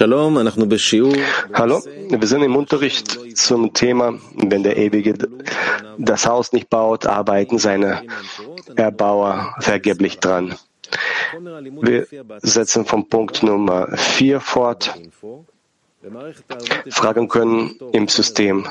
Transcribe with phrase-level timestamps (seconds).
[0.00, 5.14] Hallo, wir sind im Unterricht zum Thema, wenn der Ewige
[5.98, 8.02] das Haus nicht baut, arbeiten seine
[8.74, 10.56] Erbauer vergeblich dran.
[11.80, 12.06] Wir
[12.42, 14.94] setzen vom Punkt Nummer 4 fort.
[16.90, 18.66] Fragen können im System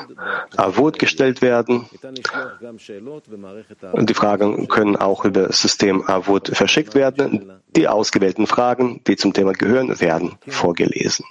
[0.56, 1.86] Avut gestellt werden.
[4.08, 7.52] Die Fragen können auch über System Avut verschickt werden.
[7.74, 11.24] Die ausgewählten Fragen, die zum Thema gehören, werden vorgelesen.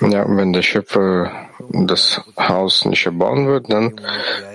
[0.00, 1.30] Ja, wenn der Schöpfer
[1.70, 4.00] das Haus nicht erbauen wird, dann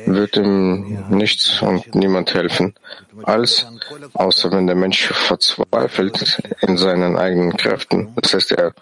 [0.05, 2.76] wird ihm nichts und niemand helfen.
[3.23, 3.66] Alles,
[4.13, 8.13] außer wenn der Mensch verzweifelt in seinen eigenen Kräften.
[8.16, 8.73] Das heißt, er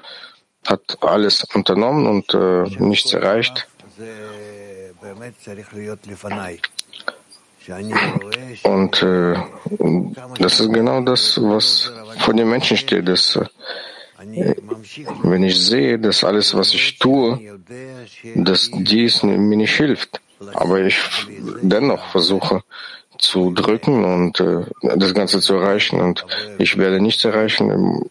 [0.67, 3.67] hat alles unternommen und äh, nichts erreicht.
[8.63, 9.35] Und äh,
[10.39, 13.07] das ist genau das, was vor den Menschen steht.
[13.07, 13.45] Dass, äh,
[14.17, 17.59] wenn ich sehe, dass alles, was ich tue,
[18.35, 20.21] dass dies mir nicht hilft,
[20.53, 20.97] aber ich
[21.61, 22.63] dennoch versuche
[23.17, 24.65] zu drücken und äh,
[24.97, 26.25] das Ganze zu erreichen und
[26.57, 28.09] ich werde nichts erreichen,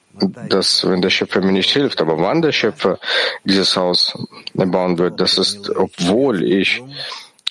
[0.49, 2.01] dass wenn der Schöpfer mir nicht hilft.
[2.01, 2.99] Aber wann der Schöpfer
[3.45, 4.17] dieses Haus
[4.55, 6.83] bauen wird, das ist, obwohl ich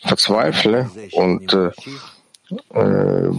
[0.04, 1.70] verzweifle und äh,
[2.74, 3.32] äh,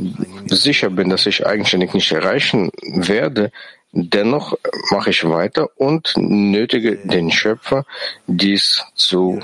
[0.46, 3.50] sicher bin, dass ich eigentlich nicht erreichen werde,
[3.94, 4.56] dennoch
[4.90, 7.86] mache ich weiter und nötige den Schöpfer,
[8.26, 9.40] dies zu,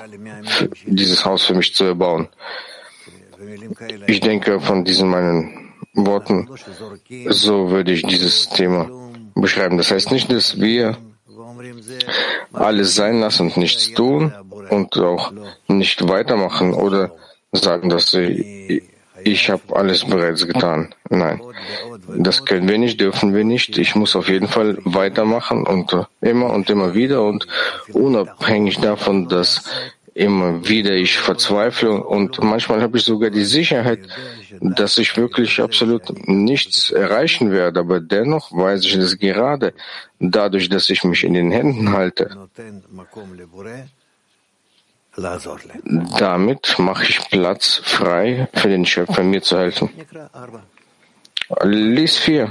[0.86, 2.28] dieses Haus für mich zu erbauen.
[4.06, 6.48] Ich denke, von diesen meinen Worten,
[7.28, 8.90] so würde ich dieses Thema
[9.34, 9.78] beschreiben.
[9.78, 10.98] Das heißt nicht, dass wir
[12.52, 14.32] alles sein lassen und nichts tun
[14.68, 15.32] und auch
[15.68, 17.12] nicht weitermachen oder
[17.52, 18.14] sagen, dass
[19.24, 20.94] ich habe alles bereits getan.
[21.08, 21.40] Nein,
[22.18, 23.78] das können wir nicht, dürfen wir nicht.
[23.78, 27.46] Ich muss auf jeden Fall weitermachen und immer und immer wieder und
[27.92, 29.64] unabhängig davon, dass
[30.14, 34.00] immer wieder ich verzweifle und manchmal habe ich sogar die Sicherheit,
[34.60, 39.72] dass ich wirklich absolut nichts erreichen werde, aber dennoch weiß ich dass gerade
[40.18, 42.48] dadurch, dass ich mich in den Händen halte.
[46.18, 49.90] Damit mache ich Platz frei für den Schöpfer, mir zu helfen.
[51.62, 52.50] Lies 4.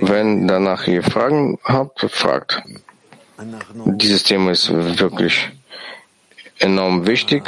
[0.00, 2.62] Wenn danach ihr Fragen habt, fragt.
[3.86, 5.50] Dieses Thema ist wirklich
[6.58, 7.42] enorm wichtig.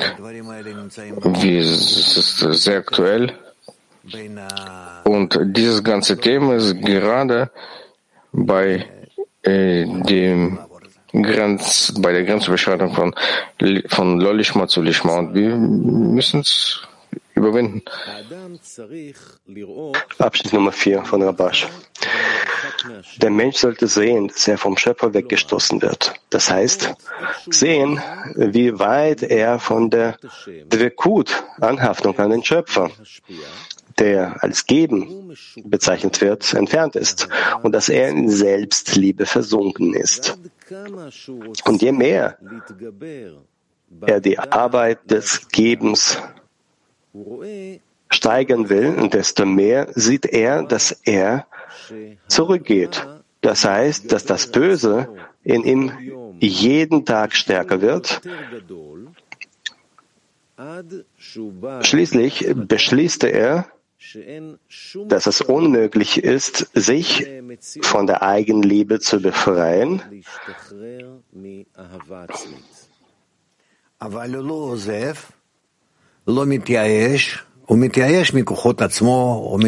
[1.34, 3.32] Es ist sehr aktuell.
[5.04, 7.50] Und dieses ganze Thema ist gerade
[8.32, 8.86] bei
[9.42, 10.58] äh, dem
[11.22, 13.14] Grenz, bei der Grenzüberschreitung von,
[13.88, 15.18] von Lolishma zu Lishma.
[15.18, 16.82] Und wir müssen es
[17.34, 17.82] überwinden.
[20.18, 21.66] Abschnitt Nummer 4 von Rabash.
[23.16, 26.14] Der Mensch sollte sehen, dass er vom Schöpfer weggestoßen wird.
[26.30, 26.94] Das heißt,
[27.50, 28.00] sehen,
[28.34, 30.16] wie weit er von der
[30.66, 32.90] Dvekut, Anhaftung an den Schöpfer,
[33.98, 35.34] der als Geben
[35.64, 37.28] bezeichnet wird, entfernt ist
[37.62, 40.38] und dass er in Selbstliebe versunken ist.
[41.64, 42.38] Und je mehr
[44.06, 46.18] er die Arbeit des Gebens
[48.10, 51.46] steigern will, desto mehr sieht er, dass er
[52.28, 53.06] zurückgeht.
[53.40, 55.08] Das heißt, dass das Böse
[55.42, 55.92] in ihm
[56.40, 58.22] jeden Tag stärker wird.
[61.80, 63.66] Schließlich beschließt er,
[65.06, 67.26] dass es unmöglich ist, sich
[67.82, 70.02] von der Eigenliebe zu befreien.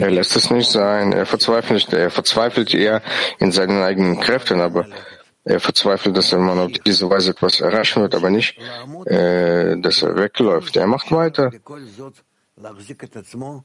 [0.02, 3.02] Er lässt es nicht sein, er verzweifelt nicht, er verzweifelt eher
[3.38, 4.86] in seinen eigenen Kräften, aber
[5.44, 8.58] er verzweifelt, dass er man auf diese Weise etwas erreichen wird, aber nicht,
[9.06, 10.76] äh, dass er wegläuft.
[10.76, 11.52] Er macht weiter.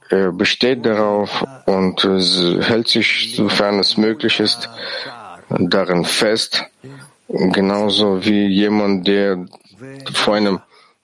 [0.10, 4.70] Er besteht darauf und hält sich, sofern es möglich ist,
[5.50, 6.66] darin fest,
[7.30, 9.46] genauso wie jemand, der
[10.14, 10.60] vor einem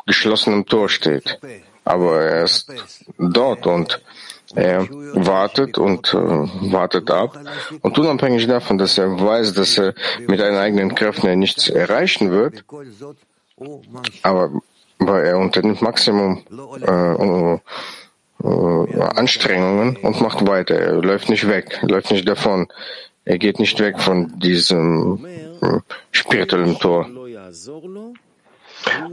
[0.06, 1.39] geschlossenen Tor steht.
[1.85, 2.69] Aber er ist
[3.17, 4.01] dort und
[4.56, 7.38] er wartet und äh, wartet ab.
[7.81, 9.94] Und unabhängig davon, dass er weiß, dass er
[10.27, 12.63] mit seinen eigenen Kräften nichts erreichen wird,
[14.23, 14.51] aber
[14.99, 16.44] weil er unternimmt Maximum
[16.81, 17.59] äh,
[18.44, 20.75] äh, Anstrengungen und macht weiter.
[20.75, 22.67] Er läuft nicht weg, läuft nicht davon.
[23.25, 25.25] Er geht nicht weg von diesem
[25.61, 25.79] äh,
[26.11, 27.09] spirituellen Tor.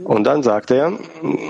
[0.03, 0.93] Und dann sagt er,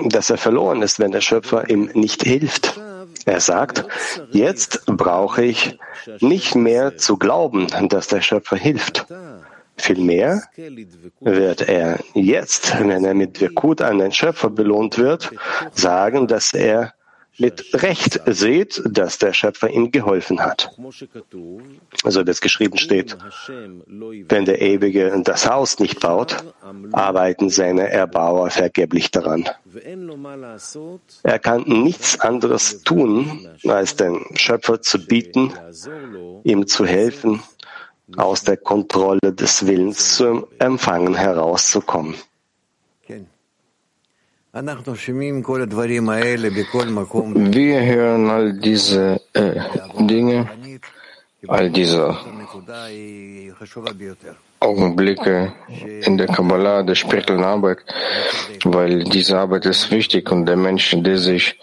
[0.06, 2.80] dass er verloren ist, wenn der Schöpfer ihm nicht hilft.
[3.26, 3.86] Er sagt,
[4.32, 5.78] jetzt brauche ich
[6.22, 9.06] nicht mehr zu glauben, dass der Schöpfer hilft.
[9.77, 10.44] Vielmehr
[11.19, 15.31] wird er jetzt, wenn er mit Wirkut an den Schöpfer belohnt wird,
[15.74, 16.94] sagen, dass er
[17.38, 20.72] mit Recht seht, dass der Schöpfer ihm geholfen hat.
[22.04, 23.18] Also das geschrieben steht,
[23.48, 26.38] wenn der Ewige das Haus nicht baut,
[26.92, 29.50] arbeiten seine Erbauer vergeblich daran.
[31.24, 35.54] Er kann nichts anderes tun, als den Schöpfer zu bieten,
[36.44, 37.42] ihm zu helfen,
[38.18, 42.16] aus der Kontrolle des Willens zum Empfangen herauszukommen.
[47.52, 49.60] Wir hören all diese äh,
[50.00, 50.50] Dinge,
[51.48, 52.18] all diese
[54.62, 55.54] Augenblicke
[56.06, 57.80] in der Kabbalah, der spirituellen Arbeit,
[58.63, 61.60] weil diese Arbeit ist wichtig und der Mensch, der sich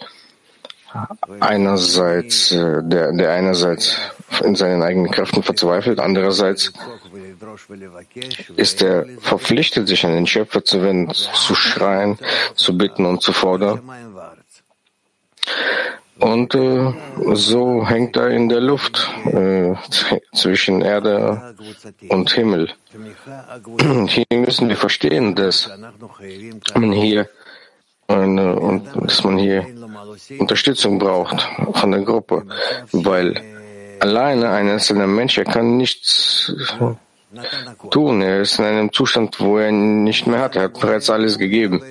[1.39, 3.97] einerseits, äh, der, der einerseits
[4.43, 6.73] in seinen eigenen Kräften verzweifelt, andererseits
[8.55, 12.17] ist er verpflichtet, sich an den Schöpfer zu wenden, zu schreien,
[12.55, 13.81] zu bitten und zu fordern.
[16.19, 16.93] Und äh,
[17.33, 19.73] so hängt er in der Luft äh,
[20.33, 21.55] zwischen Erde
[22.09, 22.69] und Himmel.
[24.07, 25.69] Hier müssen wir verstehen, dass
[26.75, 27.29] man hier
[28.07, 29.65] eine, dass man hier
[30.37, 31.41] Unterstützung braucht
[31.73, 32.45] von der Gruppe,
[32.91, 33.41] weil
[33.99, 36.53] alleine ein einzelner Mensch, er kann nichts
[37.89, 38.21] tun.
[38.21, 40.55] Er ist in einem Zustand, wo er nicht mehr hat.
[40.55, 41.81] Er hat bereits alles gegeben.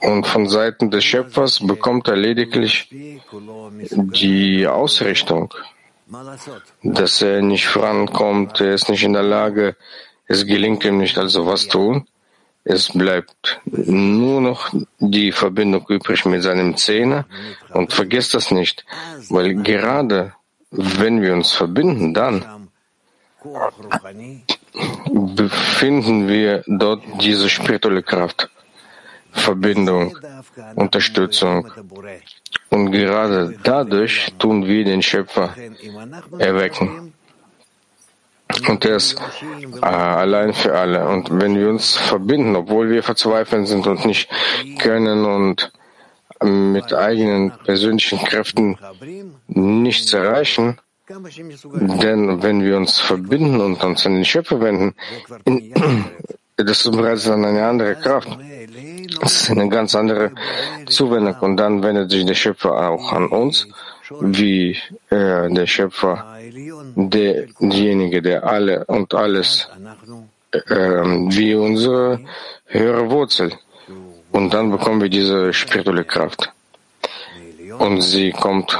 [0.00, 5.54] Und von Seiten des Schöpfers bekommt er lediglich die Ausrichtung,
[6.82, 9.76] dass er nicht vorankommt, er ist nicht in der Lage,
[10.26, 12.06] es gelingt ihm nicht, also was tun.
[12.64, 17.24] Es bleibt nur noch die Verbindung übrig mit seinem Zähne
[17.70, 18.84] und vergesst das nicht,
[19.30, 20.34] weil gerade
[20.70, 22.44] wenn wir uns verbinden, dann
[25.34, 28.48] befinden wir dort diese spirituelle Kraft,
[29.32, 30.16] Verbindung,
[30.76, 31.70] Unterstützung.
[32.70, 35.54] Und gerade dadurch tun wir den Schöpfer
[36.38, 37.11] erwecken.
[38.68, 39.20] Und er ist
[39.80, 41.08] äh, allein für alle.
[41.08, 44.28] Und wenn wir uns verbinden, obwohl wir verzweifelt sind und nicht
[44.78, 45.72] können und
[46.44, 48.76] mit eigenen persönlichen Kräften
[49.46, 50.78] nichts erreichen,
[51.08, 54.94] denn wenn wir uns verbinden und uns an den Schöpfer wenden,
[56.56, 58.28] das ist bereits dann eine andere Kraft.
[59.20, 60.32] Das ist eine ganz andere
[60.86, 61.36] Zuwendung.
[61.40, 63.68] Und dann wendet sich der Schöpfer auch an uns,
[64.20, 64.76] wie
[65.10, 66.38] äh, der Schöpfer,
[66.94, 69.68] der, derjenige, der alle und alles,
[70.52, 72.20] äh, wie unsere
[72.66, 73.52] höhere Wurzel.
[74.32, 76.50] Und dann bekommen wir diese spirituelle Kraft.
[77.78, 78.76] Und sie kommt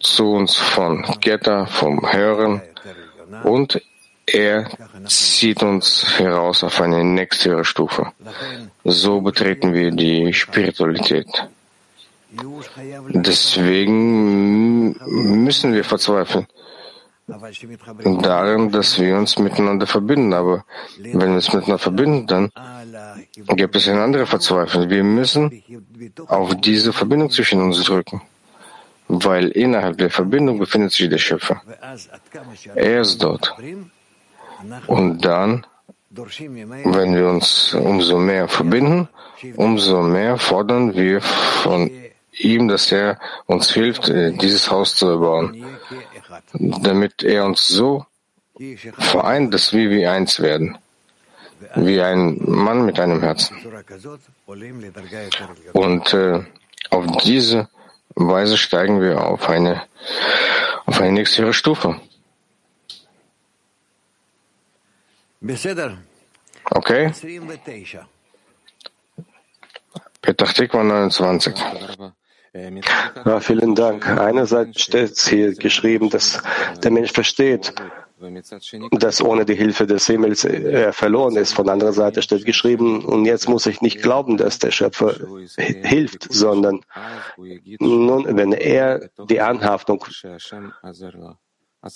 [0.00, 2.60] zu uns von Keta, vom Hören
[3.44, 3.80] und
[4.26, 4.68] er
[5.06, 8.12] zieht uns heraus auf eine nächste Stufe.
[8.84, 11.48] So betreten wir die Spiritualität.
[13.12, 14.96] Deswegen
[15.44, 16.46] müssen wir verzweifeln
[18.22, 20.32] darin, dass wir uns miteinander verbinden.
[20.32, 20.64] Aber
[20.98, 22.50] wenn wir uns miteinander verbinden, dann
[23.54, 24.88] gibt es eine andere Verzweiflung.
[24.88, 25.62] Wir müssen
[26.26, 28.22] auf diese Verbindung zwischen uns drücken
[29.08, 31.62] weil innerhalb der Verbindung befindet sich der Schöpfer.
[32.74, 33.56] Er ist dort.
[34.86, 35.66] Und dann,
[36.10, 39.08] wenn wir uns umso mehr verbinden,
[39.56, 41.90] umso mehr fordern wir von
[42.38, 45.78] ihm, dass er uns hilft, äh, dieses Haus zu erbauen,
[46.52, 48.06] damit er uns so
[48.98, 50.78] vereint, dass wir wie eins werden,
[51.76, 53.56] wie ein Mann mit einem Herzen.
[55.72, 56.44] Und äh,
[56.90, 57.68] auf diese
[58.14, 59.82] Weise steigen wir auf eine,
[60.86, 62.00] auf eine nächste Stufe.
[66.70, 67.12] Okay?
[70.20, 71.54] Petach Tikva 29.
[72.54, 74.08] Ja, vielen Dank.
[74.08, 76.42] Einerseits steht hier geschrieben, dass
[76.82, 77.74] der Mensch versteht,
[78.90, 81.52] dass ohne die Hilfe des Himmels er verloren ist.
[81.52, 85.14] Von anderer Seite steht geschrieben, und jetzt muss ich nicht glauben, dass der Schöpfer
[85.56, 86.80] hilft, sondern
[87.78, 90.04] nun, wenn er die Anhaftung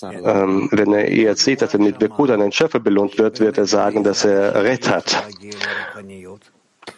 [0.01, 3.57] ähm, wenn er ihr sieht, dass er mit Bekut an den Schöpfer belohnt wird, wird
[3.57, 5.27] er sagen, dass er Rett hat.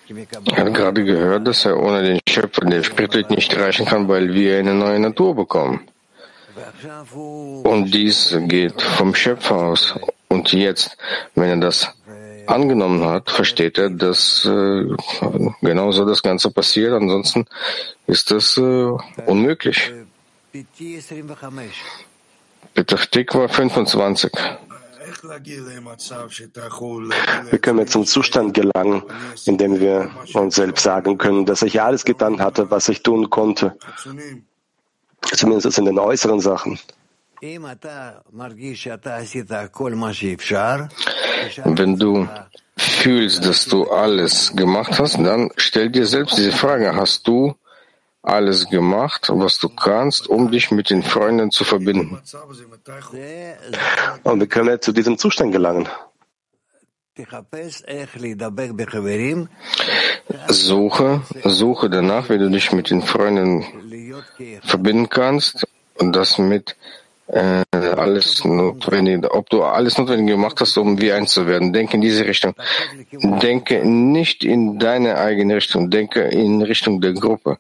[0.07, 4.33] Er hat gerade gehört, dass er ohne den Schöpfer den Spirit nicht erreichen kann, weil
[4.33, 5.87] wir eine neue Natur bekommen.
[7.63, 9.95] Und dies geht vom Schöpfer aus.
[10.27, 10.97] Und jetzt,
[11.33, 11.89] wenn er das
[12.47, 14.85] angenommen hat, versteht er, dass äh,
[15.61, 16.93] genauso das Ganze passiert.
[16.93, 17.45] Ansonsten
[18.07, 18.91] ist das äh,
[19.25, 19.91] unmöglich.
[22.73, 24.31] Petach Tikva 25.
[27.51, 29.03] Wie können wir zum Zustand gelangen,
[29.45, 33.29] in dem wir uns selbst sagen können, dass ich alles getan hatte, was ich tun
[33.29, 33.77] konnte?
[35.21, 36.79] Zumindest in den äußeren Sachen.
[41.63, 42.27] Wenn du
[42.77, 47.55] fühlst, dass du alles gemacht hast, dann stell dir selbst diese Frage, hast du
[48.25, 52.19] alles gemacht, was du kannst, um dich mit den Freunden zu verbinden?
[54.23, 55.87] Und wie können wir zu diesem Zustand gelangen?
[60.49, 63.63] Suche, suche danach, wie du dich mit den Freunden
[64.63, 65.65] verbinden kannst
[65.97, 66.75] und das mit
[67.27, 71.71] äh, alles Notwendige, ob du alles Notwendige gemacht hast, um wie eins zu werden.
[71.71, 72.53] Denke in diese Richtung.
[73.11, 77.57] Denke nicht in deine eigene Richtung, denke in Richtung der Gruppe.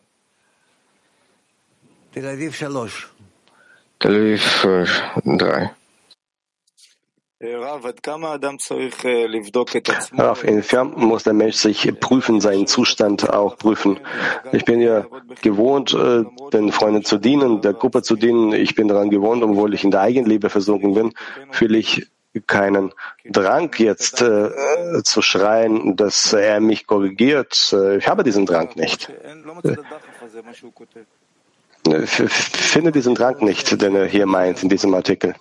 [3.99, 4.61] Tel Aviv
[5.25, 5.71] 3.
[10.17, 13.99] Rav, inwiefern muss der Mensch sich prüfen, seinen Zustand auch prüfen?
[14.53, 15.05] Ich bin ja
[15.41, 18.53] gewohnt, äh, den Freunden zu dienen, der Gruppe zu dienen.
[18.53, 21.13] Ich bin daran gewohnt, obwohl ich in der Eigenliebe versunken bin,
[21.51, 22.07] fühle ich
[22.47, 22.93] keinen
[23.25, 27.73] Drang jetzt äh, zu schreien, dass er mich korrigiert.
[27.73, 29.11] Äh, ich habe diesen Drang nicht.
[31.85, 35.35] Finde diesen Drang nicht, den er hier meint in diesem Artikel.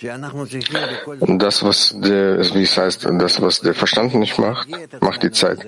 [0.00, 4.68] Das, was der, wie es heißt, das, was der Verstand nicht macht,
[5.00, 5.66] macht die Zeit.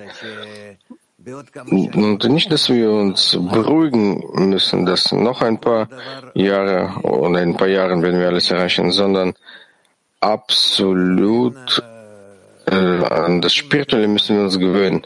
[1.25, 5.87] Und nicht, dass wir uns beruhigen müssen, dass noch ein paar
[6.33, 9.33] Jahre oder in ein paar Jahren werden wir alles erreichen, sondern
[10.19, 11.83] absolut
[12.65, 15.05] äh, an das Spirituelle müssen wir uns gewöhnen.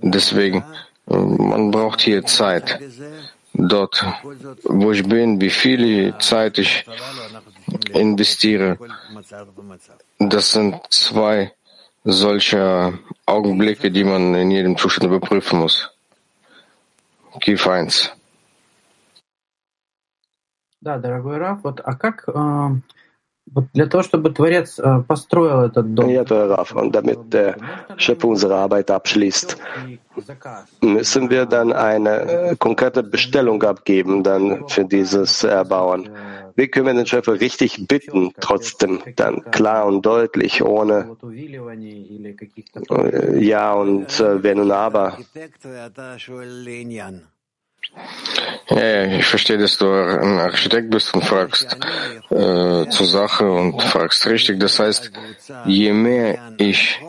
[0.00, 0.64] Deswegen,
[1.05, 2.79] man braucht hier Zeit.
[3.53, 4.05] Dort,
[4.63, 6.85] wo ich bin, wie viel Zeit ich
[7.93, 8.77] investiere.
[10.19, 11.53] Das sind zwei
[12.03, 12.93] solcher
[13.25, 15.89] Augenblicke, die man in jedem Zustand überprüfen muss.
[17.41, 18.11] Kiew 1.
[20.81, 22.81] Да, дорогой Раф, вот, а как вот
[23.73, 26.09] для того, чтобы Творец построил этот дом?
[26.09, 27.55] Ja, Раф, und damit der
[27.95, 29.57] Schöpfer unsere Arbeit abschließt,
[30.81, 36.09] müssen wir dann eine konkrete Bestellung abgeben dann für dieses Erbauen.
[36.55, 41.15] Wie können wir den Schöpfer richtig bitten, trotzdem dann klar und deutlich, ohne
[43.39, 45.17] Ja und äh, Wenn und Aber?
[48.68, 51.76] Ja, ich verstehe, dass du ein Architekt bist und fragst
[52.30, 54.60] äh, zur Sache und fragst richtig.
[54.60, 55.12] Das heißt,
[55.66, 57.00] je mehr ich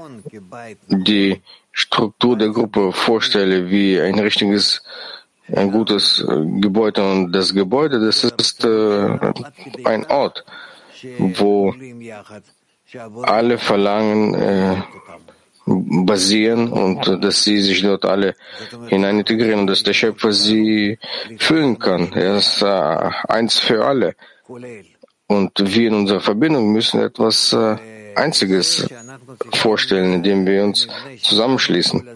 [0.87, 4.83] die Struktur der Gruppe vorstelle, wie ein richtiges
[5.51, 6.23] ein gutes
[6.61, 9.33] Gebäude und das Gebäude, das ist äh,
[9.83, 10.45] ein Ort,
[11.17, 11.73] wo
[13.23, 14.81] alle Verlangen äh,
[15.65, 18.35] basieren und dass sie sich dort alle
[18.87, 20.99] hinein integrieren und dass der Schöpfer sie
[21.37, 22.11] füllen kann.
[22.13, 24.15] Er ist äh, eins für alle.
[25.27, 27.77] Und wir in unserer Verbindung müssen etwas äh,
[28.15, 28.87] Einziges
[29.53, 30.87] vorstellen, indem wir uns
[31.21, 32.07] zusammenschließen.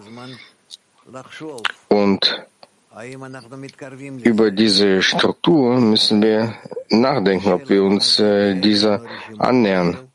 [1.87, 2.45] Und
[4.23, 6.55] über diese Struktur müssen wir
[6.89, 9.03] nachdenken, ob wir uns äh, dieser
[9.37, 10.06] annähern.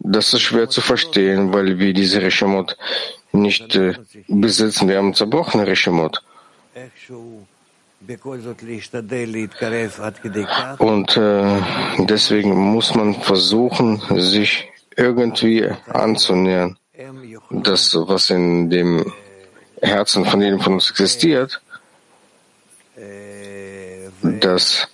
[0.00, 2.76] Das ist schwer zu verstehen, weil wir diese Reshemot
[3.32, 3.94] nicht äh,
[4.28, 4.88] besitzen.
[4.88, 6.22] Wir haben zerbrochene Reshemot.
[10.78, 11.62] Und äh,
[11.98, 16.76] deswegen muss man versuchen, sich irgendwie anzunähern.
[17.50, 19.12] Das, was in dem
[19.82, 21.60] Herzen von jedem von uns existiert,
[24.22, 24.88] dass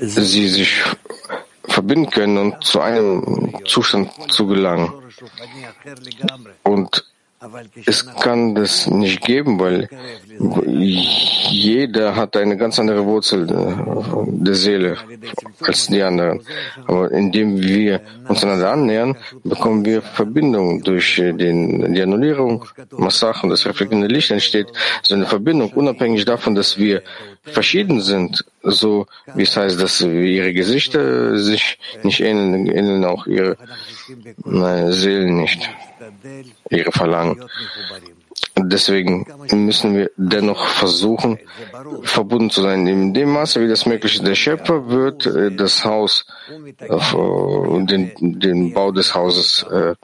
[0.00, 0.82] sie sich
[1.64, 4.92] verbinden können und zu einem Zustand zu gelangen.
[6.62, 7.04] Und
[7.86, 9.88] es kann das nicht geben, weil
[11.48, 14.98] jeder hat eine ganz andere Wurzel der Seele
[15.62, 16.42] als die anderen.
[16.86, 23.48] Aber indem wir uns einander annähern, bekommen wir Verbindung durch den, die Annullierung, Massach und
[23.48, 24.68] das reflektierende Licht entsteht
[25.02, 27.02] so eine Verbindung, unabhängig davon, dass wir
[27.42, 33.56] verschieden sind, so wie es heißt, dass ihre Gesichter sich nicht ähneln, ähneln auch ihre
[34.92, 35.70] Seelen nicht
[36.70, 37.44] ihre Verlangen.
[38.56, 41.38] Deswegen müssen wir dennoch versuchen,
[42.02, 42.86] verbunden zu sein.
[42.86, 44.26] In dem Maße, wie das möglich ist.
[44.26, 46.26] Der Schöpfer wird äh, das Haus,
[46.78, 49.94] äh, den, den Bau des Hauses äh,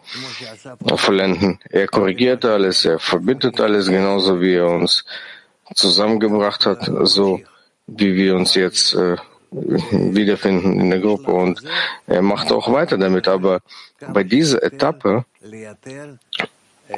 [0.96, 1.58] vollenden.
[1.70, 5.04] Er korrigiert alles, er verbindet alles, genauso wie er uns
[5.74, 7.40] zusammengebracht hat, so
[7.86, 9.16] wie wir uns jetzt äh,
[9.56, 11.32] wiederfinden in der Gruppe.
[11.32, 11.62] Und
[12.06, 13.28] er macht auch weiter damit.
[13.28, 13.60] Aber
[14.12, 15.24] bei dieser Etappe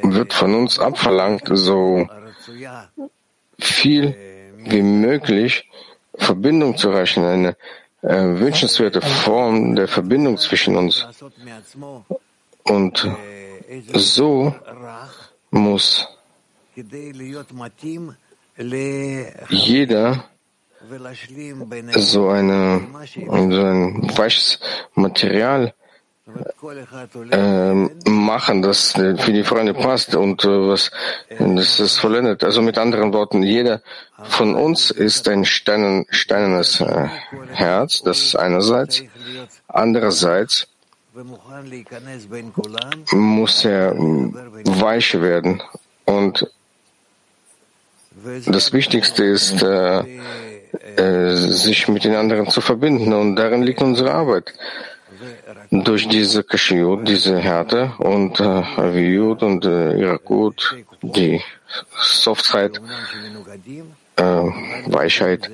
[0.01, 2.07] wird von uns abverlangt, so
[3.57, 4.15] viel
[4.57, 5.69] wie möglich
[6.15, 7.55] Verbindung zu erreichen, eine
[8.01, 11.05] äh, wünschenswerte Form der Verbindung zwischen uns.
[12.63, 13.07] Und
[13.93, 14.55] so
[15.51, 16.07] muss
[19.49, 20.23] jeder
[21.95, 22.81] so, eine,
[23.25, 24.59] so ein weiches
[24.95, 25.73] Material
[27.31, 27.73] äh,
[28.09, 30.91] machen, das für die Freunde passt und äh, was
[31.37, 32.43] das ist vollendet.
[32.43, 33.81] Also mit anderen Worten, jeder
[34.23, 37.07] von uns ist ein steinen, steinernes äh,
[37.53, 39.03] Herz, das ist einerseits.
[39.67, 40.67] Andererseits
[43.11, 45.61] muss er weich werden
[46.05, 46.49] und
[48.45, 50.03] das Wichtigste ist, äh,
[50.97, 54.53] äh, sich mit den anderen zu verbinden und darin liegt unsere Arbeit
[55.71, 61.41] durch diese Kashiut, diese Härte und äh, Aviyut und äh, Irakut, die
[62.01, 62.79] Softheit,
[64.15, 64.23] äh,
[64.87, 65.49] Weichheit,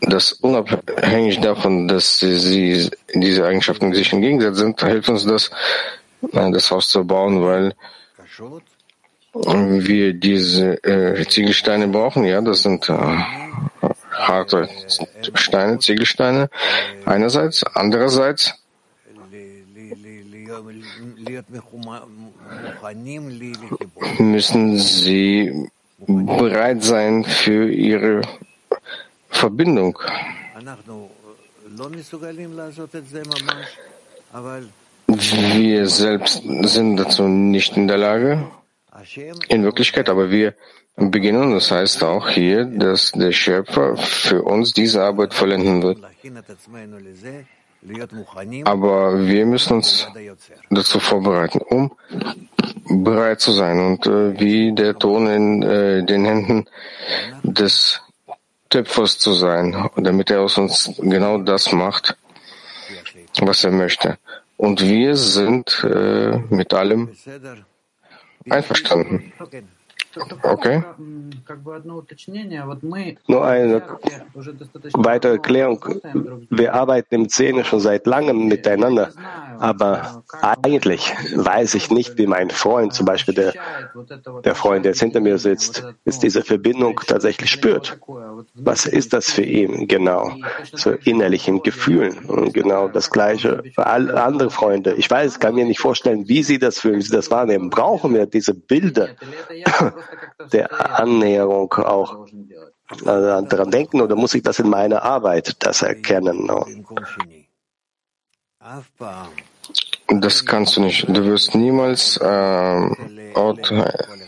[0.00, 5.50] das unabhängig davon, dass sie, diese Eigenschaften sich im sind, hilft uns das,
[6.32, 7.74] äh, das Haus zu bauen, weil
[9.32, 12.24] wir diese äh, Ziegelsteine brauchen.
[12.24, 13.16] Ja, das sind äh,
[14.28, 14.68] harte
[15.34, 16.50] Steine, Ziegelsteine
[17.04, 18.54] einerseits, andererseits
[24.18, 25.68] müssen sie
[26.06, 28.22] bereit sein für ihre
[29.30, 29.98] Verbindung.
[35.06, 38.50] Wir selbst sind dazu nicht in der Lage,
[39.48, 40.54] in Wirklichkeit, aber wir
[40.96, 41.52] beginnen.
[41.52, 45.98] Das heißt auch hier, dass der Schöpfer für uns diese Arbeit vollenden wird.
[48.64, 50.08] Aber wir müssen uns
[50.70, 51.92] dazu vorbereiten, um
[52.88, 56.66] bereit zu sein und äh, wie der Ton in äh, den Händen
[57.42, 58.00] des
[58.70, 62.16] Töpfers zu sein, damit er aus uns genau das macht,
[63.40, 64.18] was er möchte.
[64.56, 67.10] Und wir sind äh, mit allem
[68.48, 69.32] einverstanden.
[70.42, 70.82] Okay.
[73.26, 73.82] Nur eine
[74.94, 75.84] weitere Erklärung.
[76.50, 79.10] Wir arbeiten im Szene schon seit langem miteinander,
[79.58, 83.54] aber eigentlich weiß ich nicht, wie mein Freund, zum Beispiel der,
[84.44, 87.98] der Freund, der jetzt hinter mir sitzt, ist diese Verbindung tatsächlich spürt.
[88.54, 90.32] Was ist das für ihn genau?
[90.72, 92.18] So innerlich im Gefühlen.
[92.26, 94.94] Und genau das Gleiche für alle andere Freunde.
[94.94, 97.70] Ich weiß, kann mir nicht vorstellen, wie sie das fühlen, wie sie das wahrnehmen.
[97.70, 99.08] Brauchen wir diese Bilder
[100.52, 106.50] der Annäherung auch äh, daran denken oder muss ich das in meiner Arbeit das erkennen?
[110.08, 111.08] Das kannst du nicht.
[111.08, 113.72] Du wirst niemals äh, Ort,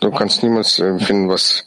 [0.00, 1.66] du kannst niemals äh, finden, was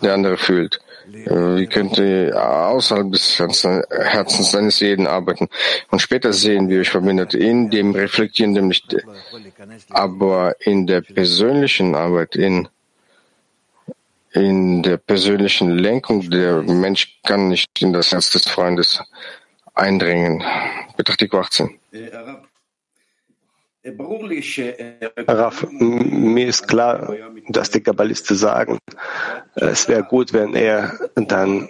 [0.00, 0.80] der andere fühlt.
[1.12, 5.48] Äh, wie könnte außerhalb des Herzens seines jeden arbeiten
[5.90, 8.96] und später sehen, wie euch verbindet, in dem reflektierenden nicht,
[9.90, 12.68] aber in der persönlichen Arbeit, in
[14.38, 16.30] in der persönlichen Lenkung.
[16.30, 19.02] Der Mensch kann nicht in das Herz des Freundes
[19.74, 20.42] eindringen.
[20.96, 21.78] Betrachte 18.
[25.26, 27.14] Raf, mir ist klar,
[27.48, 28.78] dass die Kabbalisten sagen,
[29.54, 31.68] es wäre gut, wenn er dann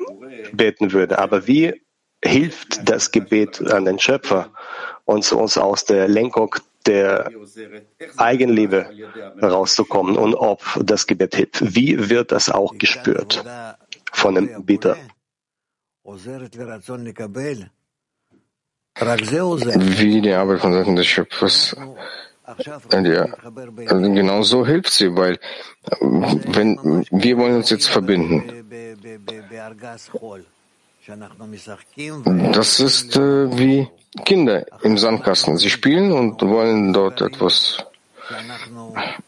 [0.53, 1.19] beten würde.
[1.19, 1.83] Aber wie
[2.25, 4.51] hilft das Gebet an den Schöpfer,
[5.05, 6.55] uns, uns aus der Lenkung
[6.87, 7.31] der
[8.17, 8.91] Eigenliebe
[9.43, 11.75] rauszukommen und ob das Gebet hilft.
[11.75, 13.45] Wie wird das auch gespürt
[14.13, 14.97] von dem Bieter?
[20.01, 21.77] Wie die Arbeit von Seiten des Schöpfers
[23.03, 23.27] ja,
[23.87, 25.39] also genau so hilft sie, weil
[26.01, 28.65] wenn wir wollen uns jetzt verbinden.
[32.53, 33.89] Das ist äh, wie
[34.25, 35.57] Kinder im Sandkasten.
[35.57, 37.85] Sie spielen und wollen dort etwas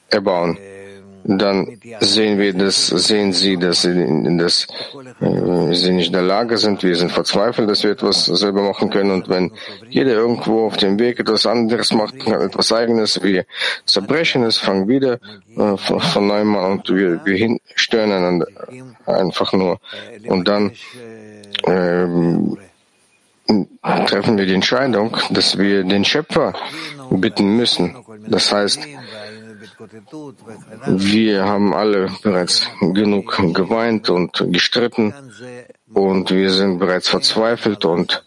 [0.08, 0.58] erbauen.
[1.22, 4.66] dann sehen wir das, sehen sie, dass sie, dass,
[5.20, 6.82] äh, sie nicht in der Lage sind.
[6.82, 9.10] Wir sind verzweifelt, dass wir etwas selber machen können.
[9.10, 9.52] Und wenn
[9.90, 13.44] jeder irgendwo auf dem Weg etwas anderes macht, etwas Eigenes, wir
[13.84, 15.18] zerbrechen es, fangen wieder
[15.56, 18.46] äh, von, neuem an und wir, wir hin, stören einander
[19.04, 19.78] einfach nur.
[20.26, 20.72] Und dann
[21.66, 22.56] ähm,
[24.06, 26.54] treffen wir die Entscheidung, dass wir den Schöpfer
[27.10, 27.96] bitten müssen.
[28.28, 28.86] Das heißt,
[30.86, 35.14] wir haben alle bereits genug geweint und gestritten
[35.92, 38.24] und wir sind bereits verzweifelt und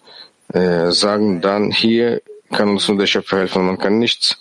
[0.53, 2.21] äh, sagen dann, hier
[2.53, 3.65] kann uns nur der Schöpfer helfen.
[3.65, 4.37] Man kann nichts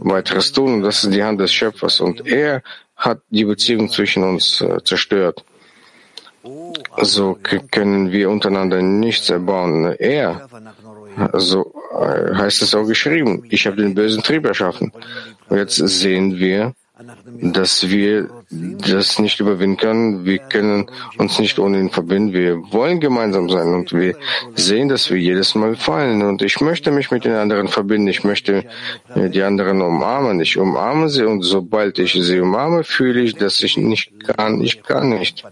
[0.00, 0.74] weiteres tun.
[0.74, 2.00] Und das ist die Hand des Schöpfers.
[2.00, 2.62] Und er
[2.96, 5.44] hat die Beziehung zwischen uns äh, zerstört.
[7.02, 7.38] So
[7.70, 9.84] können wir untereinander nichts erbauen.
[9.98, 10.48] Er,
[11.34, 14.92] so äh, heißt es auch geschrieben, ich habe den bösen Trieb erschaffen.
[15.50, 16.74] Jetzt sehen wir,
[17.40, 20.24] dass wir das nicht überwinden können.
[20.24, 22.32] Wir können uns nicht ohne ihn verbinden.
[22.32, 24.16] Wir wollen gemeinsam sein und wir
[24.56, 26.22] sehen, dass wir jedes Mal fallen.
[26.22, 28.08] Und ich möchte mich mit den anderen verbinden.
[28.08, 28.64] Ich möchte
[29.14, 30.40] die anderen umarmen.
[30.40, 34.60] Ich umarme sie und sobald ich sie umarme, fühle ich, dass ich nicht kann.
[34.60, 35.44] Ich kann nicht.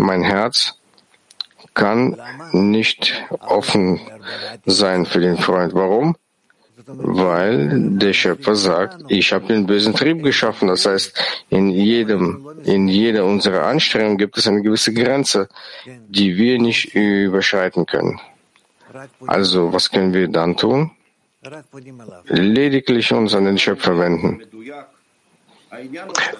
[0.00, 0.74] Mein Herz
[1.74, 2.16] kann
[2.52, 4.00] nicht offen
[4.64, 5.74] sein für den Freund.
[5.74, 6.16] Warum?
[6.86, 10.68] Weil der Schöpfer sagt, ich habe den bösen Trieb geschaffen.
[10.68, 11.12] Das heißt,
[11.50, 15.48] in jedem, in jeder unserer Anstrengungen gibt es eine gewisse Grenze,
[15.86, 18.18] die wir nicht überschreiten können.
[19.26, 20.90] Also, was können wir dann tun?
[22.26, 24.42] Lediglich uns an den Schöpfer wenden.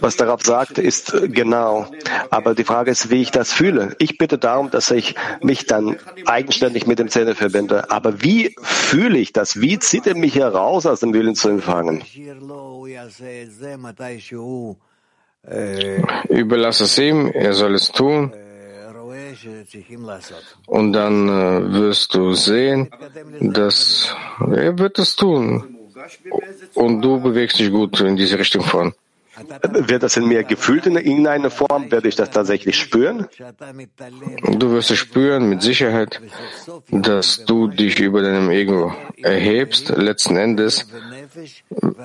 [0.00, 1.86] Was darauf sagt, ist genau.
[2.30, 3.94] Aber die Frage ist, wie ich das fühle.
[3.98, 7.90] Ich bitte darum, dass ich mich dann eigenständig mit dem Zähne verbinde.
[7.90, 9.60] Aber wie fühle ich das?
[9.60, 12.02] Wie zieht er mich heraus aus dem Willen zu empfangen?
[16.28, 18.32] Überlass es ihm, er soll es tun.
[20.66, 22.90] Und dann äh, wirst du sehen,
[23.40, 25.76] dass er wird es tun.
[26.74, 28.92] Und du bewegst dich gut in diese Richtung voran.
[29.62, 31.90] Wird das in mir gefühlt in irgendeiner Form?
[31.90, 33.26] Werde ich das tatsächlich spüren?
[34.58, 36.20] Du wirst es spüren mit Sicherheit,
[36.90, 39.90] dass du dich über deinem Ego erhebst.
[39.90, 40.86] Letzten Endes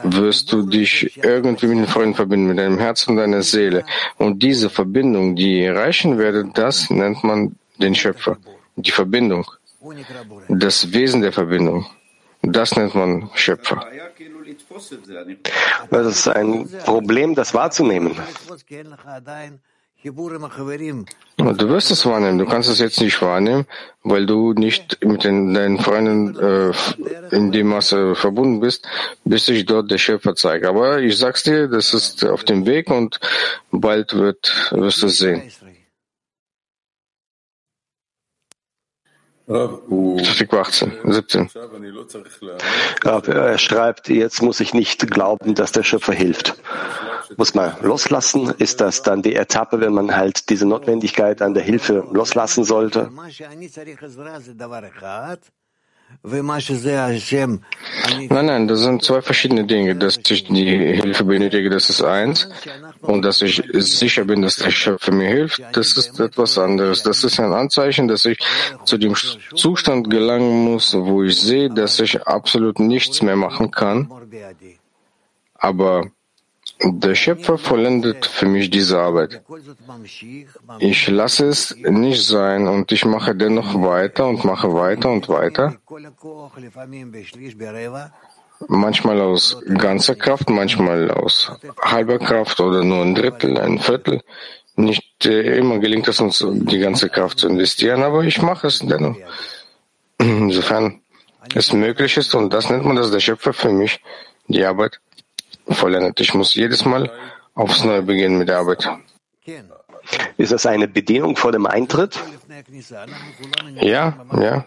[0.03, 3.85] wirst du dich irgendwie mit den Freunden verbinden, mit deinem Herz und deiner Seele.
[4.17, 8.37] Und diese Verbindung, die erreichen werdet, das nennt man den Schöpfer.
[8.75, 9.45] Die Verbindung.
[10.49, 11.85] Das Wesen der Verbindung.
[12.41, 13.87] Das nennt man Schöpfer.
[15.89, 18.15] Das ist ein Problem, das wahrzunehmen.
[21.37, 22.37] Du wirst es wahrnehmen.
[22.37, 23.65] Du kannst es jetzt nicht wahrnehmen,
[24.03, 26.71] weil du nicht mit den, deinen Freunden äh,
[27.35, 28.87] in dem Maße verbunden bist,
[29.23, 30.65] bis sich dort der Schöpfer zeigt.
[30.65, 33.19] Aber ich sag's dir, das ist auf dem Weg und
[33.71, 35.51] bald wird, wirst du es sehen.
[39.47, 41.49] Artikel 18, 17.
[43.03, 46.55] Er schreibt, jetzt muss ich nicht glauben, dass der Schöpfer hilft.
[47.37, 48.53] Muss man loslassen?
[48.57, 53.11] Ist das dann die Etappe, wenn man halt diese Notwendigkeit an der Hilfe loslassen sollte?
[58.29, 59.95] Nein, nein, das sind zwei verschiedene Dinge.
[59.95, 62.49] Dass ich die Hilfe benötige, das ist eins.
[63.01, 67.03] Und dass ich sicher bin, dass der Schöpfer mir hilft, das ist etwas anderes.
[67.03, 68.39] Das ist ein Anzeichen, dass ich
[68.85, 69.13] zu dem
[69.55, 74.09] Zustand gelangen muss, wo ich sehe, dass ich absolut nichts mehr machen kann.
[75.53, 76.09] Aber
[76.83, 79.41] der Schöpfer vollendet für mich diese Arbeit.
[80.79, 85.75] Ich lasse es nicht sein und ich mache dennoch weiter und mache weiter und weiter.
[88.67, 94.21] Manchmal aus ganzer Kraft, manchmal aus halber Kraft oder nur ein Drittel, ein Viertel.
[94.77, 98.79] Nicht äh, immer gelingt es uns, die ganze Kraft zu investieren, aber ich mache es
[98.79, 99.17] dennoch.
[100.17, 101.01] Insofern
[101.53, 104.01] es möglich ist, und das nennt man das der Schöpfer für mich,
[104.47, 104.99] die Arbeit
[105.67, 106.19] vollendet.
[106.19, 107.11] Ich muss jedes Mal
[107.53, 108.89] aufs Neue beginnen mit der Arbeit.
[110.37, 112.19] Ist das eine Bedienung vor dem Eintritt?
[113.81, 114.65] Ja, ja.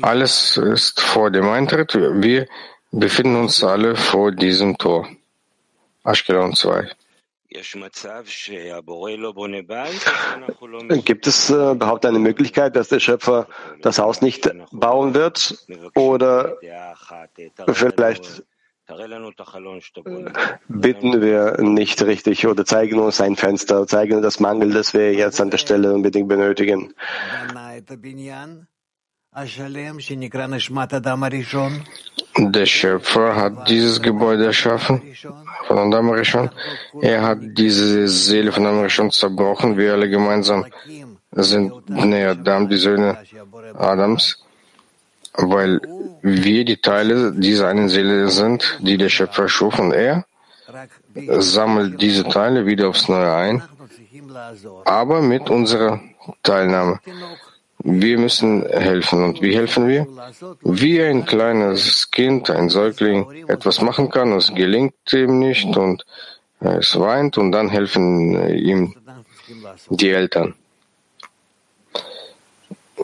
[0.00, 1.94] Alles ist vor dem Eintritt.
[1.94, 2.46] Wir
[2.90, 5.08] befinden uns alle vor diesem Tor.
[6.02, 6.90] Ashkelon 2.
[11.04, 13.48] Gibt es äh, überhaupt eine Möglichkeit, dass der Schöpfer
[13.82, 15.66] das Haus nicht bauen wird?
[15.94, 16.56] Oder
[17.72, 18.44] vielleicht
[20.68, 25.40] bitten wir nicht richtig oder zeigen uns ein Fenster, zeigen das Mangel, das wir jetzt
[25.40, 26.94] an der Stelle unbedingt benötigen.
[32.36, 35.02] Der Schöpfer hat dieses Gebäude erschaffen.
[35.66, 36.50] Von Adam Rishon.
[37.00, 39.76] Er hat diese Seele von Adam Rishon zerbrochen.
[39.76, 40.66] Wir alle gemeinsam
[41.32, 43.18] sind Bnei Adam, die Söhne
[43.74, 44.44] Adams,
[45.34, 45.80] weil
[46.22, 50.24] wir die Teile dieser einen Seele sind, die der Schöpfer schuf und er
[51.38, 53.62] sammelt diese Teile wieder aufs Neue ein,
[54.84, 56.00] aber mit unserer
[56.42, 57.00] Teilnahme.
[57.82, 59.24] Wir müssen helfen.
[59.24, 60.06] Und wie helfen wir?
[60.60, 66.04] Wie ein kleines Kind, ein Säugling etwas machen kann, es gelingt ihm nicht und
[66.60, 68.94] es weint und dann helfen ihm
[69.88, 70.54] die Eltern.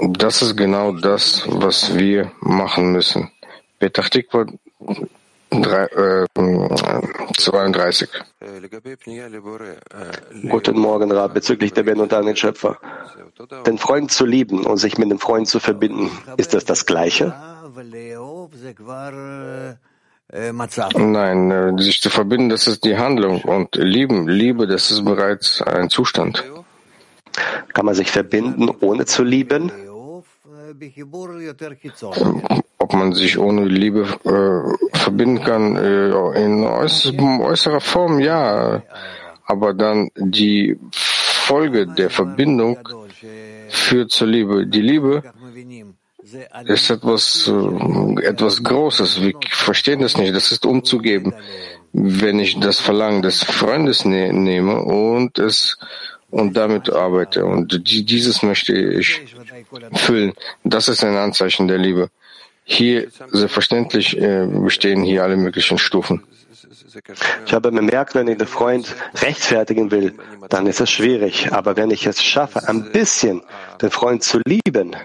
[0.01, 3.31] Das ist genau das, was wir machen müssen.
[3.79, 4.47] Petach Tikva
[7.37, 8.09] 32.
[10.51, 12.79] Guten Morgen, Rab, bezüglich der Ben und den Schöpfer.
[13.67, 17.35] Den Freund zu lieben und sich mit dem Freund zu verbinden, ist das das Gleiche?
[20.97, 23.43] Nein, äh, sich zu verbinden, das ist die Handlung.
[23.43, 26.43] Und lieben, Liebe, das ist bereits ein Zustand.
[27.73, 29.71] Kann man sich verbinden, ohne zu lieben?
[32.79, 38.83] ob man sich ohne Liebe äh, verbinden kann, äh, in äußerer Form, ja.
[39.45, 42.79] Aber dann die Folge der Verbindung
[43.69, 44.67] führt zur Liebe.
[44.67, 45.23] Die Liebe
[46.65, 49.23] ist etwas, äh, etwas Großes.
[49.23, 50.35] Wir verstehen das nicht.
[50.35, 51.35] Das ist umzugeben.
[51.93, 55.79] Wenn ich das Verlangen des Freundes ne nehme und es
[56.37, 57.47] und damit arbeite.
[57.47, 59.23] Und die, dieses möchte ich
[59.95, 60.35] füllen.
[60.65, 62.11] Das ist ein Anzeichen der Liebe.
[62.65, 66.23] Hier, selbstverständlich, äh, bestehen hier alle möglichen Stufen.
[67.47, 70.15] Ich habe bemerkt, wenn ich den Freund rechtfertigen will,
[70.49, 71.53] dann ist es schwierig.
[71.53, 73.43] Aber wenn ich es schaffe, ein bisschen
[73.81, 74.97] den Freund zu lieben,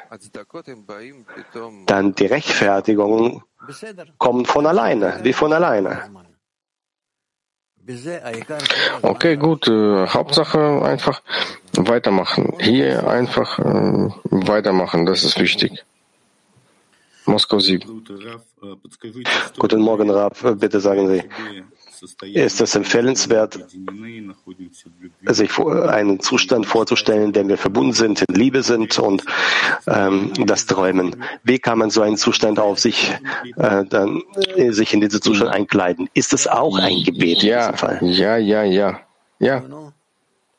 [1.85, 3.41] dann die Rechtfertigungen
[4.17, 6.09] kommen von alleine, wie von alleine.
[9.01, 9.67] Okay, gut.
[9.67, 11.21] Äh, Hauptsache einfach
[11.73, 12.53] weitermachen.
[12.59, 15.83] Hier einfach äh, weitermachen, das ist wichtig.
[17.25, 18.03] Moskau 7.
[19.59, 20.43] Guten Morgen, Raf.
[20.55, 21.23] Bitte sagen Sie,
[22.33, 23.59] ist es empfehlenswert,
[25.27, 29.23] sich einen Zustand vorzustellen, in dem wir verbunden sind, in Liebe sind und
[29.87, 31.23] ähm, das Träumen.
[31.43, 33.13] Wie kann man so einen Zustand auf sich,
[33.57, 34.23] äh, dann,
[34.55, 36.09] äh, sich in diesen Zustand einkleiden?
[36.13, 37.99] Ist es auch ein Gebet ja, in diesem Fall?
[38.01, 38.99] Ja, ja, ja,
[39.39, 39.63] ja.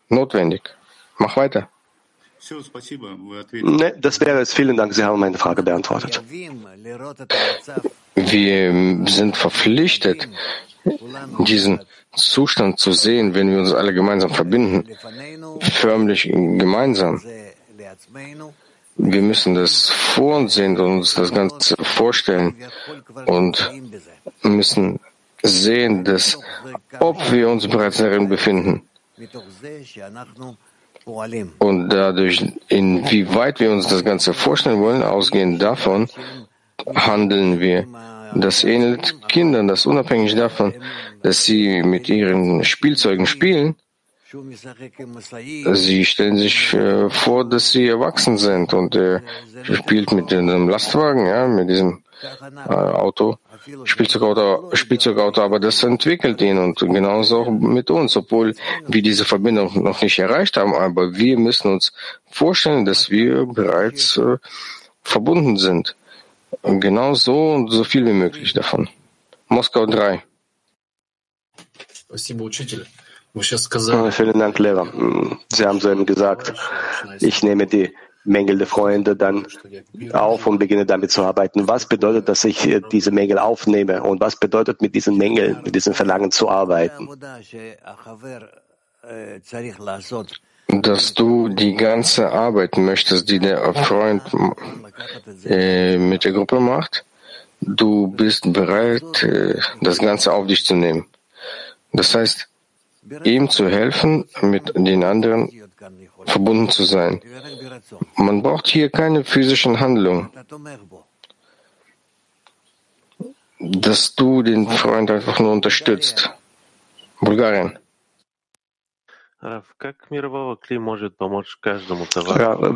[0.09, 0.63] Notwendig.
[1.19, 1.69] Mach weiter.
[3.53, 4.53] Ne, das wäre es.
[4.53, 4.95] Vielen Dank.
[4.95, 6.21] Sie haben meine Frage beantwortet.
[8.15, 10.29] Wir sind verpflichtet,
[11.47, 11.81] diesen
[12.15, 14.89] Zustand zu sehen, wenn wir uns alle gemeinsam verbinden,
[15.61, 17.23] förmlich gemeinsam.
[18.97, 22.55] Wir müssen das vor uns sehen und uns das Ganze vorstellen
[23.27, 23.71] und
[24.43, 25.01] müssen
[25.43, 26.39] sehen, dass
[27.01, 28.83] ob wir uns bereits darin befinden
[31.59, 36.09] und dadurch, inwieweit wir uns das Ganze vorstellen wollen, ausgehend davon,
[36.95, 37.87] handeln wir.
[38.35, 40.75] Das ähnelt Kindern, das unabhängig davon,
[41.23, 43.77] dass sie mit ihren Spielzeugen spielen,
[45.75, 49.23] Sie stellen sich äh, vor, dass sie erwachsen sind und er
[49.63, 53.37] spielt mit einem Lastwagen, ja, mit diesem äh, Auto,
[53.85, 58.55] Spielzeugauto, Spielzeugauto, aber das entwickelt ihn und genauso auch mit uns, obwohl
[58.87, 61.93] wir diese Verbindung noch nicht erreicht haben, aber wir müssen uns
[62.31, 64.39] vorstellen, dass wir bereits äh,
[65.03, 65.95] verbunden sind.
[66.63, 68.89] Genau so und so viel wie möglich davon.
[69.49, 70.23] Moskau 3.
[74.13, 74.87] Vielen Dank, Lehrer.
[75.51, 76.53] Sie haben so eben gesagt,
[77.21, 79.47] ich nehme die Mängel der Freunde dann
[80.13, 81.67] auf und beginne damit zu arbeiten.
[81.67, 85.75] Was bedeutet, dass ich äh, diese Mängel aufnehme und was bedeutet mit diesen Mängeln, mit
[85.75, 87.09] diesen Verlangen zu arbeiten?
[90.73, 94.23] Dass du die ganze Arbeit möchtest, die der Freund
[95.45, 97.05] äh, mit der Gruppe macht,
[97.61, 101.07] du bist bereit, äh, das Ganze auf dich zu nehmen.
[101.93, 102.49] Das heißt,
[103.25, 105.51] ihm zu helfen, mit den anderen
[106.25, 107.21] verbunden zu sein.
[108.17, 110.31] Man braucht hier keine physischen Handlungen.
[113.59, 116.31] Dass du den Freund einfach nur unterstützt.
[117.21, 117.79] Bulgarien.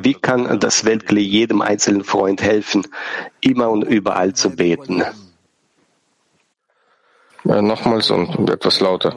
[0.03, 2.89] Wie kann das Weltkli jedem einzelnen Freund helfen,
[3.41, 5.05] immer und überall zu beten?
[7.45, 9.15] Ja, nochmals und etwas lauter.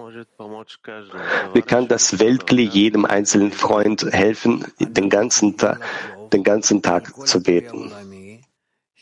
[1.54, 5.80] Wie kann das Weltkli jedem einzelnen Freund helfen, den ganzen, Ta
[6.32, 7.92] den ganzen Tag zu beten?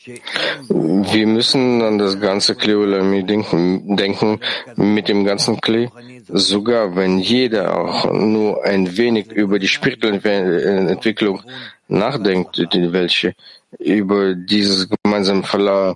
[0.08, 4.39] Wir müssen an das ganze Kleolami denken, denken,
[4.76, 5.89] mit dem ganzen Klee,
[6.28, 11.41] sogar wenn jeder auch nur ein wenig über die spirituelle Entwicklung
[11.88, 13.34] nachdenkt, welche
[13.80, 15.96] über dieses gemeinsame Verlangen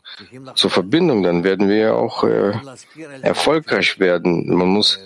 [0.56, 2.54] zur Verbindung, dann werden wir auch äh,
[3.21, 4.54] erfolgreich werden.
[4.54, 5.00] Man muss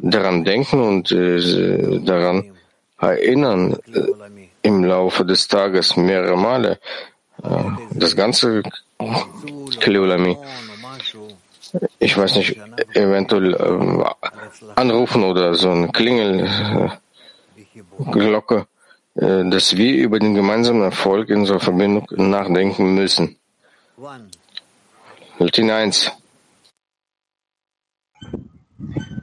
[0.00, 2.52] daran denken und äh, daran
[3.00, 4.02] erinnern äh,
[4.62, 6.78] im Laufe des Tages mehrere Male.
[7.42, 8.62] Äh, das ganze
[9.80, 10.36] Kleolami.
[11.98, 12.56] Ich weiß nicht,
[12.94, 14.04] eventuell äh,
[14.76, 18.66] anrufen oder so eine Klingelglocke,
[19.14, 23.36] äh, dass wir über den gemeinsamen Erfolg in unserer Verbindung nachdenken müssen.
[25.38, 26.12] Latin 1.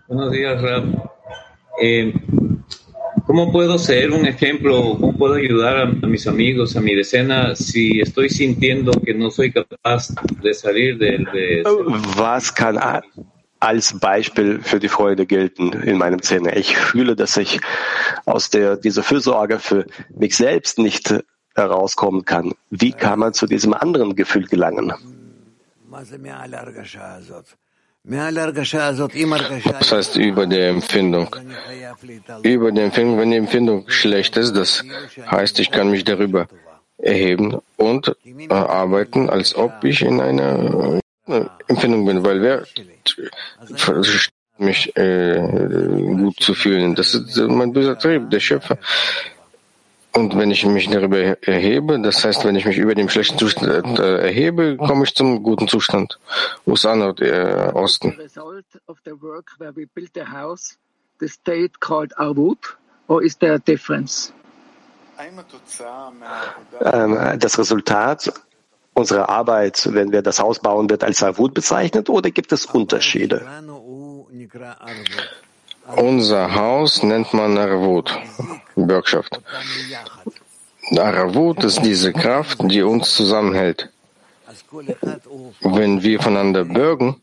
[0.08, 1.12] Buenos días, Rab.
[1.80, 2.14] Eh,
[3.30, 4.98] ¿Cómo puedo ser un ejemplo?
[5.00, 9.30] ¿Cómo puedo ayudar a, a, mis amigos, a mi decena, si estoy sintiendo que no
[9.30, 11.26] soy capaz de salir del...
[11.26, 11.64] De,
[12.18, 12.80] Was kann
[13.60, 16.58] als Beispiel für die Freude gelten in meinem Zehner?
[16.58, 17.62] Ich fühle, dass ich
[18.26, 19.86] aus der, dieser Fürsorge für
[20.18, 21.14] mich selbst nicht
[21.54, 22.54] herauskommen kann.
[22.72, 24.92] Wie kann man zu diesem anderen Gefühl gelangen?
[29.80, 31.36] Das heißt über die Empfindung.
[32.44, 34.84] Über die Empfindung, wenn die Empfindung schlecht ist, das
[35.30, 36.48] heißt, ich kann mich darüber
[36.98, 42.66] erheben und äh, arbeiten, als ob ich in einer äh, Empfindung bin, weil wer
[44.58, 45.40] mich äh,
[46.18, 48.78] gut zu fühlen, das ist mein böser Trieb, der Schöpfer.
[50.14, 54.00] Und wenn ich mich darüber erhebe, das heißt, wenn ich mich über den schlechten Zustand
[54.00, 56.20] äh, erhebe, komme ich zum guten Zustand.
[56.66, 58.18] USA und äh, Osten.
[66.82, 68.34] Ähm, das Resultat
[68.94, 73.46] unserer Arbeit, wenn wir das Haus bauen, wird als Arvut bezeichnet oder gibt es Unterschiede?
[75.98, 78.18] Unser Haus nennt man Arvut,
[78.76, 79.42] Bürgschaft.
[80.98, 83.90] Arvut ist diese Kraft, die uns zusammenhält.
[85.62, 87.22] Wenn wir voneinander bürgen,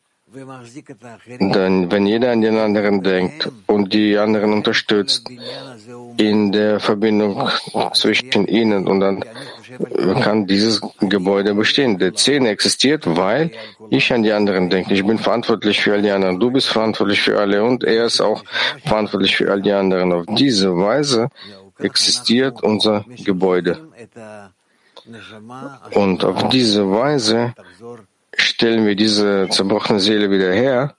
[1.39, 5.29] dann, wenn jeder an den anderen denkt und die anderen unterstützt
[6.19, 7.49] in der Verbindung
[7.93, 9.25] zwischen ihnen und dann
[10.23, 11.99] kann dieses Gebäude bestehen.
[11.99, 13.51] Der Zehn existiert, weil
[13.91, 14.95] ich an die anderen denke.
[14.95, 16.41] Ich bin verantwortlich für all die anderen.
[16.41, 18.43] Du bist verantwortlich für alle und er ist auch
[18.85, 20.13] verantwortlich für all die anderen.
[20.13, 21.29] Auf diese Weise
[21.79, 23.89] existiert unser Gebäude.
[25.93, 27.55] Und auf diese Weise
[28.35, 30.97] stellen wir diese zerbrochene Seele wieder her,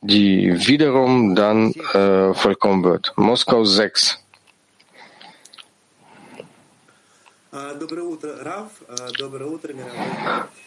[0.00, 3.12] die wiederum dann äh, vollkommen wird.
[3.16, 4.19] Moskau 6.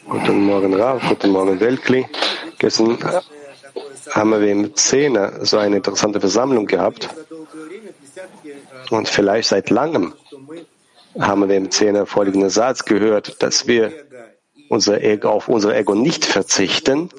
[0.10, 1.02] Guten Morgen, Rav.
[1.08, 2.06] Guten Morgen, Weltkli.
[2.60, 2.98] Gestern
[4.10, 7.08] haben wir im Zehner so eine interessante Versammlung gehabt.
[8.89, 10.13] Und vielleicht seit langem
[11.17, 13.93] haben wir im Zehner folgenden Satz gehört, dass wir
[14.67, 17.10] unser Ego, auf unser Ego nicht verzichten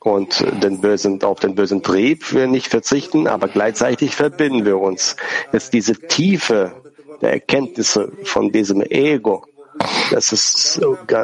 [0.00, 5.16] und den bösen, auf den bösen Trieb wir nicht verzichten, aber gleichzeitig verbinden wir uns.
[5.52, 6.85] Jetzt diese Tiefe
[7.20, 9.44] der Erkenntnisse von diesem Ego,
[10.10, 10.80] dass es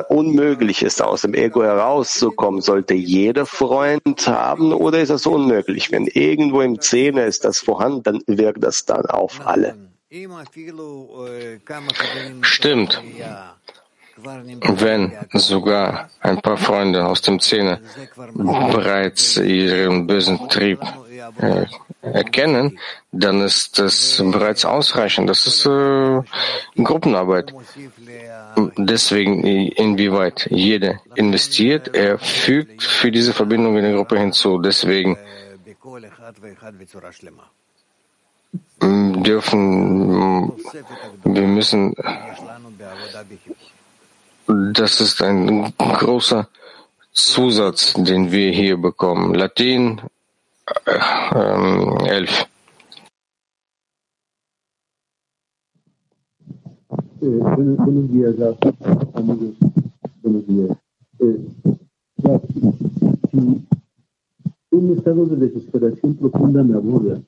[0.09, 5.91] unmöglich ist, aus dem Ego herauszukommen, sollte jeder Freund haben oder ist das unmöglich?
[5.91, 9.77] Wenn irgendwo im Zehner ist das vorhanden, dann wirkt das dann auf alle.
[12.43, 13.03] Stimmt.
[14.17, 17.81] Wenn sogar ein paar Freunde aus dem Zehner
[18.35, 20.81] bereits ihren bösen Trieb
[22.03, 22.79] erkennen,
[23.13, 25.29] dann ist das bereits ausreichend.
[25.29, 26.21] Das ist äh,
[26.83, 27.53] Gruppenarbeit.
[28.77, 34.59] Deswegen, inwieweit jeder investiert, er fügt für diese Verbindung in der Gruppe hinzu.
[34.59, 35.17] Deswegen
[38.81, 40.53] dürfen
[41.25, 41.95] wir müssen
[44.47, 46.49] das ist ein großer
[47.13, 49.35] Zusatz, den wir hier bekommen.
[49.35, 50.01] Latin
[50.87, 52.47] ähm, 11.
[57.21, 58.35] Eh, buenos días,
[59.15, 59.55] amigos.
[60.23, 60.77] Buenos días.
[61.21, 61.47] Eh,
[63.31, 67.23] si un estado de desesperación profunda me aborda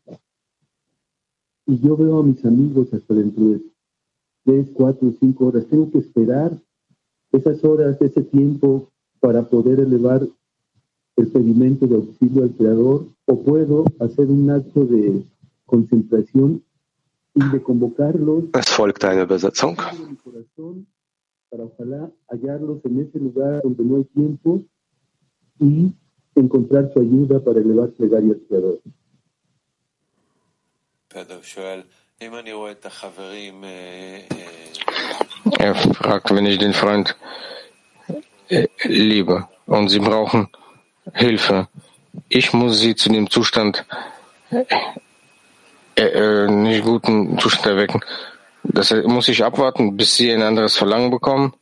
[1.66, 3.60] y yo veo a mis amigos hasta dentro de
[4.44, 6.52] tres, cuatro, cinco horas, tengo que esperar
[7.32, 10.26] esas horas, ese tiempo para poder elevar
[11.16, 15.22] el pedimento de auxilio al Creador o puedo hacer un acto de
[15.66, 16.62] concentración
[17.34, 18.44] y de convocarlos.
[18.54, 19.76] Es folgt eine Übersetzung.
[22.28, 24.60] hallarlos en ese lugar donde no hay tiempo
[25.60, 25.92] y
[26.34, 28.92] encontrar su ayuda para elevar plegarias piadosas.
[35.58, 37.16] Er fragt, wenn ich den Freund
[38.48, 40.48] äh, liebe und sie brauchen
[41.12, 41.68] Hilfe,
[42.28, 43.84] ich muss sie zu dem Zustand,
[45.96, 48.00] äh, äh, nicht guten Zustand erwecken.
[48.62, 51.52] Das muss ich abwarten, bis sie ein anderes Verlangen bekommen?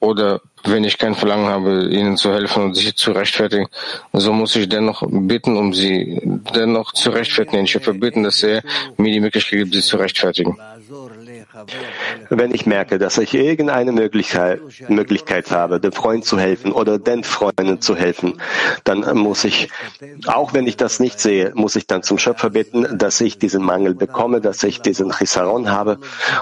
[0.00, 3.68] Oder wenn ich kein Verlangen habe, ihnen zu helfen und sich zu rechtfertigen,
[4.12, 6.20] so muss ich dennoch bitten, um sie
[6.54, 7.64] dennoch zu rechtfertigen.
[7.64, 8.62] Ich habe bitten, dass er
[8.96, 10.58] mir die Möglichkeit gibt, sie zu rechtfertigen.
[12.30, 17.24] Wenn ich merke, dass ich irgendeine Möglichkeit, Möglichkeit habe, dem Freund zu helfen oder den
[17.24, 18.40] Freunden zu helfen,
[18.84, 19.68] dann muss ich,
[20.26, 23.62] auch wenn ich das nicht sehe, muss ich dann zum Schöpfer bitten, dass ich diesen
[23.62, 25.98] Mangel bekomme, dass ich diesen Chisaron habe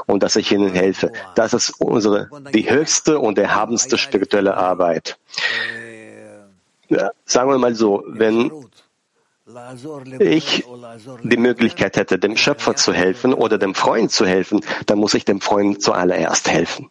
[0.07, 1.13] und dass ich ihnen helfe.
[1.35, 5.19] Das ist unsere, die höchste und erhabenste spirituelle Arbeit.
[6.89, 8.51] Ja, sagen wir mal so, wenn
[10.21, 10.65] ich
[11.23, 15.25] die Möglichkeit hätte, dem Schöpfer zu helfen oder dem Freund zu helfen, dann muss ich
[15.25, 16.91] dem Freund zuallererst helfen.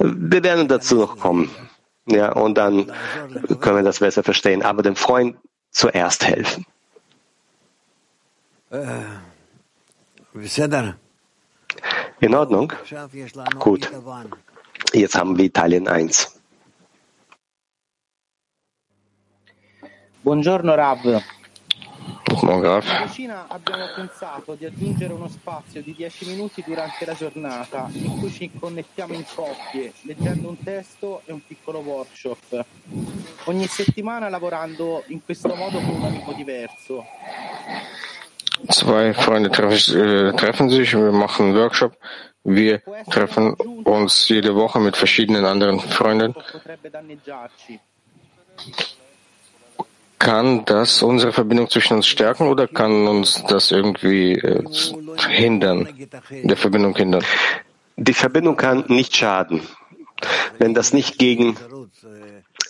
[0.00, 1.50] Wir werden dazu noch kommen.
[2.06, 2.92] Ja, und dann
[3.60, 4.62] können wir das besser verstehen.
[4.62, 5.36] Aber dem Freund
[5.70, 6.66] zuerst helfen.
[12.20, 12.72] In Ordnung?
[13.58, 13.90] Gut.
[14.92, 16.40] Jetzt haben wir Italien 1.
[20.24, 21.22] Buongiorno Rav.
[22.40, 22.84] Rav.
[22.86, 28.18] In cucina abbiamo pensato di aggiungere uno spazio di 10 minuti durante la giornata in
[28.18, 32.64] cui ci connettiamo in coppie, leggendo un testo e un piccolo workshop.
[33.44, 37.04] Ogni settimana lavorando in questo modo con un amico diverso.
[38.68, 41.98] Zwei Freunde treffen, äh, treffen sich, wir machen einen Workshop.
[42.44, 43.54] Wir treffen
[43.84, 46.34] uns jede Woche mit verschiedenen anderen Freunden.
[50.24, 54.64] Kann das unsere Verbindung zwischen uns stärken oder kann uns das irgendwie äh,
[55.28, 55.86] hindern,
[56.30, 57.22] der Verbindung hindern?
[57.96, 59.60] Die Verbindung kann nicht schaden,
[60.58, 61.56] wenn das nicht gegen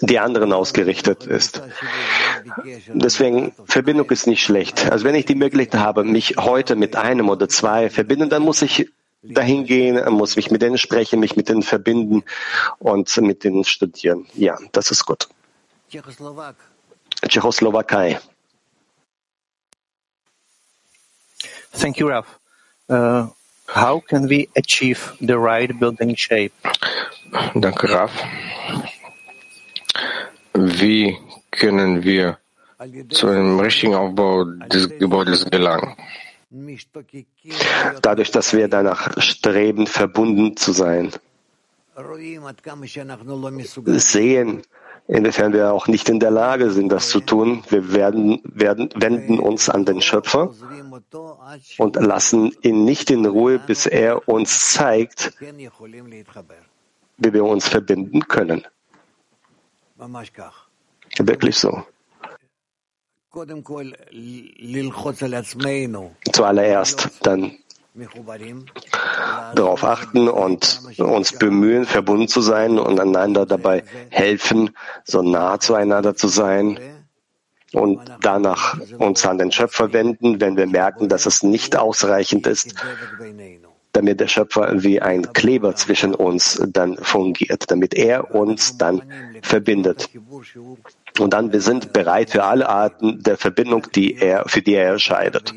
[0.01, 1.63] die anderen ausgerichtet ist.
[2.93, 4.91] Deswegen, Verbindung ist nicht schlecht.
[4.91, 8.63] Also wenn ich die Möglichkeit habe, mich heute mit einem oder zwei verbinden, dann muss
[8.63, 8.91] ich
[9.23, 12.25] dahin gehen, muss mich mit denen sprechen, mich mit denen verbinden
[12.81, 14.27] und mit denen studieren.
[14.35, 15.29] Ja, das ist gut.
[17.29, 18.19] Tschechoslowakei.
[21.73, 22.39] Thank you, Raf.
[22.89, 23.29] Uh,
[23.67, 26.53] how can we achieve the right building shape?
[27.59, 28.13] Danke, Raf.
[30.55, 31.19] Wie
[31.51, 32.39] können wir
[33.11, 35.97] zu einem richtigen Aufbau des Gebäudes gelangen?
[38.03, 41.11] Dadurch, dass wir danach streben, verbunden zu sein.
[43.87, 44.63] Sehen,
[45.09, 47.63] inwiefern wir auch nicht in der Lage sind, das zu tun.
[47.69, 50.55] Wir werden, werden, wenden uns an den Schöpfer
[51.79, 55.33] und lassen ihn nicht in Ruhe, bis er uns zeigt,
[57.17, 58.67] wie wir uns verbinden können.
[61.19, 61.83] Wirklich so.
[66.33, 67.59] Zuallererst dann
[69.55, 74.71] darauf achten und uns bemühen, verbunden zu sein und einander dabei helfen,
[75.05, 76.79] so nah zueinander zu sein
[77.73, 82.75] und danach uns an den Schöpfer wenden, wenn wir merken, dass es nicht ausreichend ist,
[83.95, 89.03] damit der Schöpfer wie ein Kleber zwischen uns dann fungiert, damit er uns dann
[89.41, 90.11] verbindet.
[91.21, 94.93] Und dann, wir sind bereit für alle Arten der Verbindung, die er, für die er
[94.93, 95.55] entscheidet.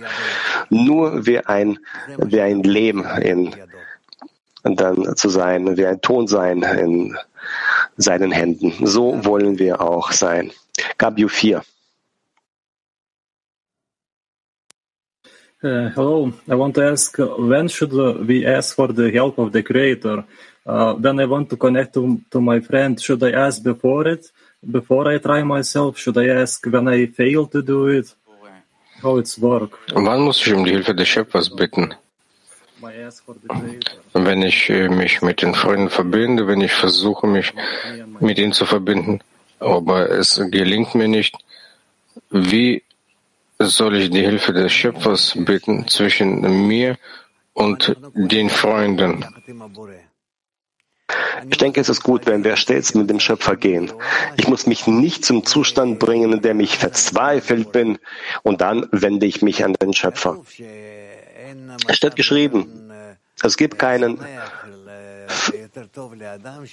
[0.70, 1.80] Nur wie ein,
[2.18, 3.56] wie ein Lehm in,
[4.64, 7.18] dann zu sein, wie ein Ton sein in
[7.98, 8.86] seinen Händen.
[8.86, 10.52] So wollen wir auch sein.
[11.00, 11.64] Gabiu 4.
[15.64, 19.64] Uh, hello, I want to ask when should we ask for the help of the
[19.64, 20.24] Creator?
[20.64, 24.32] Uh, when I want to connect to, to my friend, should I ask before it?
[24.62, 25.98] Before I try myself?
[25.98, 28.14] Should I ask when I fail to do it?
[29.02, 29.80] How it's work?
[29.96, 31.96] Wann muss ich um die Hilfe des Schöpfers bitten?
[34.14, 37.52] Wenn ich äh, mich mit den Freunden verbinde, wenn ich versuche, mich
[38.20, 39.22] mit ihnen zu verbinden,
[39.60, 41.36] aber es gelingt mir nicht,
[42.30, 42.84] wie
[43.60, 46.98] soll ich die Hilfe des Schöpfers bitten zwischen mir
[47.54, 49.26] und den Freunden?
[51.50, 53.92] Ich denke, es ist gut, wenn wir stets mit dem Schöpfer gehen.
[54.38, 58.00] Ich muss mich nicht zum Zustand bringen, in dem ich verzweifelt bin,
[58.44, 60.42] und dann wende ich mich an den Schöpfer.
[61.88, 62.92] Es steht geschrieben,
[63.42, 64.20] es gibt keinen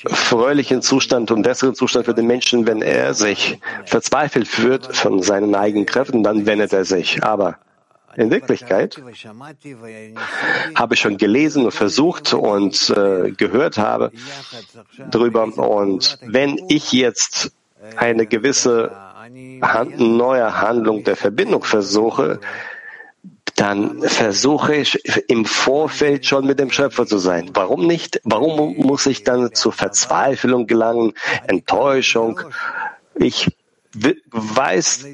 [0.06, 5.54] fröhlichen Zustand und besseren Zustand für den Menschen, wenn er sich verzweifelt fühlt von seinen
[5.54, 7.22] eigenen Kräften, dann wendet er sich.
[7.22, 7.58] Aber
[8.16, 9.02] in Wirklichkeit
[10.74, 14.12] habe ich schon gelesen und versucht und äh, gehört habe
[15.10, 15.44] darüber.
[15.44, 17.52] Und wenn ich jetzt
[17.96, 18.92] eine gewisse
[19.62, 22.40] hand, neue Handlung der Verbindung versuche,
[23.56, 24.98] dann versuche ich
[25.28, 27.50] im Vorfeld schon mit dem Schöpfer zu sein.
[27.54, 28.20] Warum nicht?
[28.24, 31.14] Warum muss ich dann zur Verzweiflung gelangen,
[31.46, 32.40] Enttäuschung?
[33.14, 33.48] Ich
[34.32, 35.04] weiß,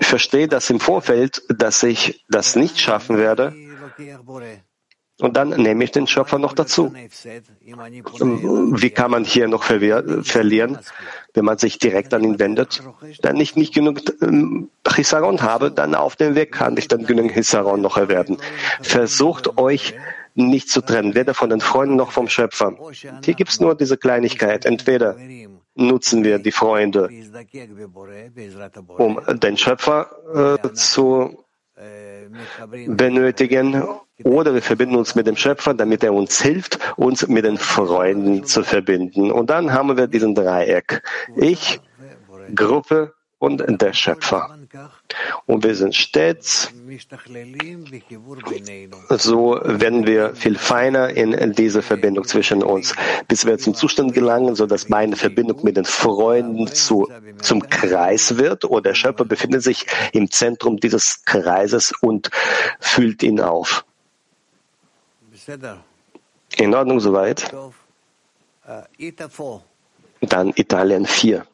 [0.00, 3.54] ich verstehe das im Vorfeld, dass ich das nicht schaffen werde.
[5.20, 6.92] Und dann nehme ich den Schöpfer noch dazu.
[6.94, 10.78] Wie kann man hier noch verlieren,
[11.34, 12.82] wenn man sich direkt an ihn wendet?
[13.22, 17.32] Dann nicht, nicht genug ähm, Chisaron habe, dann auf dem Weg kann ich dann genügend
[17.32, 18.38] Chisaron noch erwerben.
[18.82, 19.94] Versucht euch
[20.34, 22.74] nicht zu trennen, weder von den Freunden noch vom Schöpfer.
[23.24, 24.64] Hier gibt es nur diese Kleinigkeit.
[24.64, 25.16] Entweder
[25.74, 27.08] nutzen wir die Freunde,
[28.98, 31.44] um den Schöpfer äh, zu
[32.86, 33.82] benötigen
[34.24, 38.44] oder wir verbinden uns mit dem Schöpfer, damit er uns hilft, uns mit den Freunden
[38.44, 39.30] zu verbinden.
[39.30, 41.02] Und dann haben wir diesen Dreieck.
[41.36, 41.80] Ich,
[42.54, 44.54] Gruppe und der Schöpfer.
[45.46, 46.70] Und wir sind stets,
[49.08, 52.94] so werden wir viel feiner in diese Verbindung zwischen uns,
[53.28, 57.08] bis wir zum Zustand gelangen, so dass meine Verbindung mit den Freunden zu,
[57.40, 62.30] zum Kreis wird oder der Schöpfer befindet sich im Zentrum dieses Kreises und
[62.78, 63.86] füllt ihn auf.
[66.56, 67.50] In Ordnung soweit?
[70.20, 71.46] Dann Italien 4.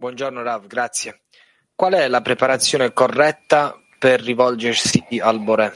[0.00, 1.20] Buongiorno Rav, grazie.
[1.74, 5.74] Qual è la preparazione corretta per rivolgersi al Bore?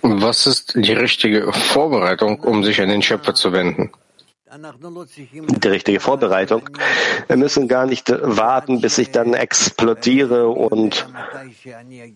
[0.00, 3.90] Was ist die richtige Vorbereitung, um sich an den Schöpfer zu wenden?
[4.54, 6.66] Die richtige Vorbereitung.
[7.26, 11.06] Wir müssen gar nicht warten, bis ich dann explodiere und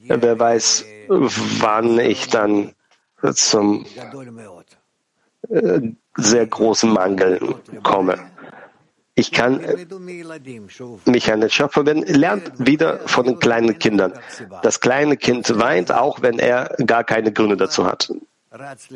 [0.08, 2.74] wer weiß, wann ich dann
[3.34, 3.84] zum
[6.16, 8.18] sehr großen Mangel komme.
[9.14, 9.60] Ich kann
[11.04, 12.14] mich an den Schöpfer wenden.
[12.14, 14.12] Lernt wieder von den kleinen Kindern.
[14.62, 18.10] Das kleine Kind weint, auch wenn er gar keine Gründe dazu hat.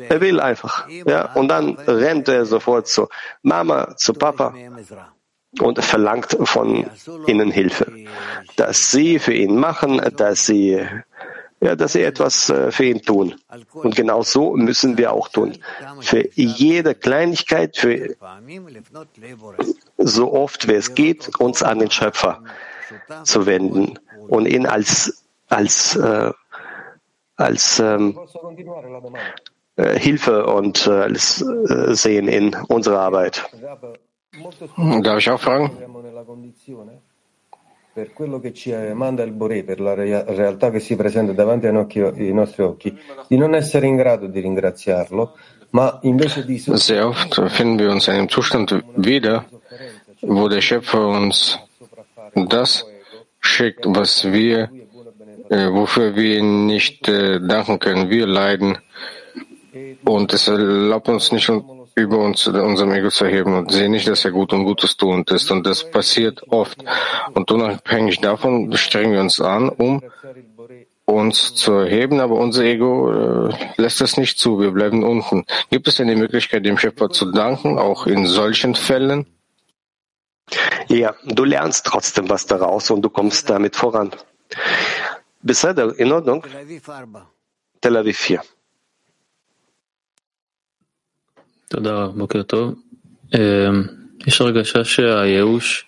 [0.09, 0.87] Er will einfach.
[0.89, 3.07] Ja, und dann rennt er sofort zu
[3.41, 4.53] Mama, zu Papa
[5.59, 6.85] und verlangt von
[7.27, 7.91] ihnen Hilfe.
[8.55, 10.85] Dass sie für ihn machen, dass sie
[11.61, 13.35] ja, dass sie etwas äh, für ihn tun.
[13.73, 15.57] Und genau so müssen wir auch tun.
[16.01, 18.15] Für jede Kleinigkeit, für
[19.97, 22.43] so oft wie es geht, uns an den Schöpfer
[23.23, 26.31] zu wenden und ihn als, als, äh,
[27.35, 28.19] als ähm,
[29.77, 33.49] äh, Hilfe und äh, als, äh, sehen in unserer Arbeit.
[35.01, 35.71] Darf ich auch fragen?
[37.95, 42.33] Per quello che ci manda il Boré, per la realtà che si presenta davanti ai
[42.33, 42.93] nostri occhi,
[43.29, 45.37] di non essere in grado di ringraziarlo,
[45.69, 46.57] ma invece di...
[46.57, 49.45] Sehr oft finden wir uns in einem Zustand wieder,
[50.19, 51.57] wo der Schöpfer uns
[52.33, 52.85] das
[53.39, 54.69] schickt, was wir,
[55.47, 58.09] äh, wofür wir nicht äh, danken können.
[58.09, 58.77] Wir leiden
[60.03, 61.49] und es erlaubt uns nicht,
[61.95, 65.31] über uns, unserem Ego zu erheben und sehen nicht, dass er gut und Gutes tuend
[65.31, 65.49] ist.
[65.49, 66.83] Und das passiert oft.
[67.33, 70.03] Und unabhängig davon strengen wir uns an, um
[71.05, 74.59] uns zu erheben, aber unser Ego äh, lässt es nicht zu.
[74.59, 75.45] Wir bleiben unten.
[75.69, 79.27] Gibt es denn die Möglichkeit, dem Schöpfer zu danken, auch in solchen Fällen?
[80.87, 84.11] Ja, du lernst trotzdem was daraus und du kommst damit voran.
[85.41, 86.43] Bisher in Ordnung?
[87.81, 88.41] Tel Aviv 4.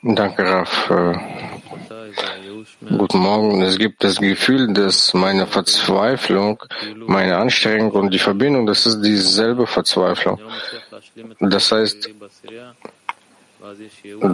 [0.01, 0.89] Danke, Raf.
[2.89, 3.61] Guten Morgen.
[3.61, 6.63] Es gibt das Gefühl, dass meine Verzweiflung,
[7.05, 10.39] meine Anstrengung und die Verbindung, das ist dieselbe Verzweiflung.
[11.39, 12.09] Das heißt,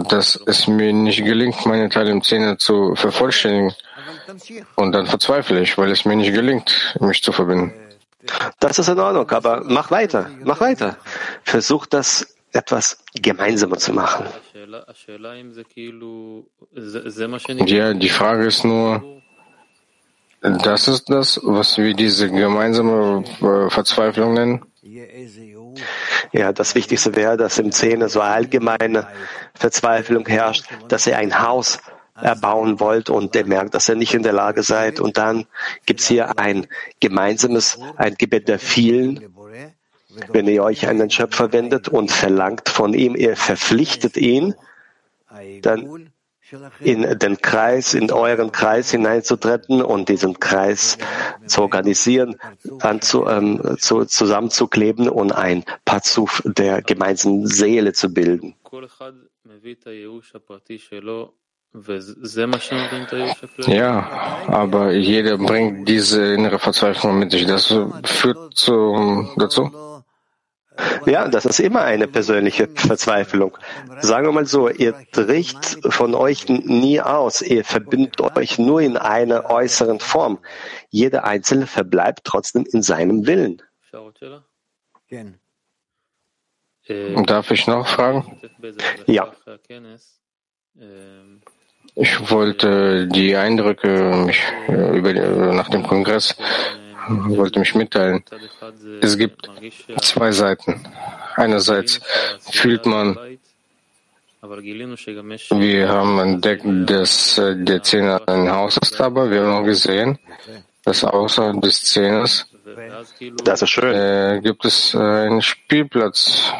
[0.08, 3.74] dass es mir nicht gelingt, meine Teile im Zehner zu vervollständigen.
[4.76, 7.72] Und dann verzweifle ich, weil es mir nicht gelingt, mich zu verbinden.
[8.60, 10.96] Das ist in Ordnung, aber mach weiter, mach weiter.
[11.42, 14.26] Versuch das etwas gemeinsamer zu machen.
[17.66, 19.22] Ja, die Frage ist nur,
[20.40, 24.64] das ist das, was wir diese gemeinsame äh, Verzweiflung nennen?
[26.32, 29.08] Ja, das Wichtigste wäre, dass im Zehner so allgemeine
[29.54, 31.78] Verzweiflung herrscht, dass er ein Haus
[32.14, 35.00] erbauen wollt und ihr merkt, dass ihr nicht in der Lage seid.
[35.00, 35.46] Und dann
[35.86, 36.66] gibt es hier ein
[37.00, 39.34] gemeinsames, ein Gebet der vielen.
[40.28, 44.54] Wenn ihr euch einen Schöpfer wendet und verlangt von ihm, ihr verpflichtet ihn,
[45.60, 46.10] dann
[46.78, 50.98] in den Kreis, in euren Kreis hineinzutreten und diesen Kreis
[51.46, 52.36] zu organisieren,
[52.78, 58.54] dann zu, ähm, zu, zusammenzukleben und ein Pazuf der gemeinsamen Seele zu bilden.
[63.66, 67.46] Ja, aber jeder bringt diese innere Verzweiflung mit sich.
[67.46, 69.70] Das führt zu, dazu,
[71.06, 73.56] ja, das ist immer eine persönliche Verzweiflung.
[74.00, 78.96] Sagen wir mal so, ihr tricht von euch nie aus, ihr verbindet euch nur in
[78.96, 80.38] einer äußeren Form.
[80.90, 83.62] Jeder Einzelne verbleibt trotzdem in seinem Willen.
[87.26, 88.40] Darf ich noch fragen?
[89.06, 89.32] Ja.
[91.96, 95.12] Ich wollte die Eindrücke mich, über,
[95.52, 96.34] nach dem Kongress
[97.08, 98.24] wollte mich mitteilen.
[99.00, 99.48] Es gibt
[100.00, 100.80] zwei Seiten.
[101.36, 102.00] Einerseits
[102.50, 103.16] fühlt man,
[105.50, 110.18] wir haben entdeckt, dass äh, der Zehner ein Haus ist, aber wir haben auch gesehen,
[110.84, 112.46] dass außer des Zehners
[113.44, 113.94] das ist schön.
[113.94, 116.52] Äh, gibt es einen Spielplatz.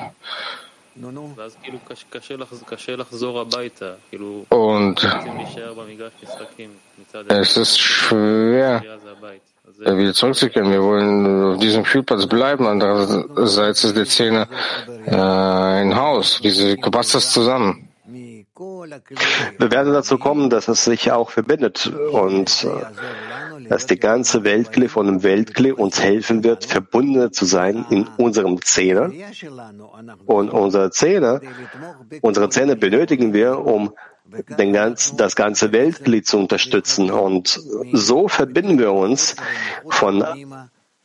[4.49, 5.05] Und
[7.28, 8.82] es ist schwer,
[9.84, 10.70] äh, wieder zurückzukehren.
[10.70, 12.66] Wir wollen auf diesem Spielplatz bleiben.
[12.66, 14.49] Andererseits ist der Zehner
[15.07, 16.40] äh, ein Haus.
[16.42, 17.88] Wie passt das zusammen?
[18.57, 24.89] Wir werden dazu kommen, dass es sich auch verbindet und äh, dass die ganze Weltkli
[24.89, 29.11] von dem Weltkli uns helfen wird, verbunden zu sein in unserem Zehner.
[30.27, 31.41] Und unsere Zehner,
[32.21, 33.93] unsere Zähne benötigen wir, um
[34.59, 37.11] den ganz, das ganze Weltglied zu unterstützen.
[37.11, 37.61] Und
[37.93, 39.37] so verbinden wir uns
[39.91, 40.25] von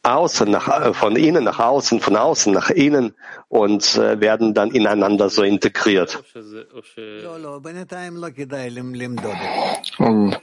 [0.04, 3.16] außen nach, von innen nach außen, von außen nach innen
[3.50, 6.24] und äh, werden dann ineinander so integriert.
[9.98, 10.40] Und,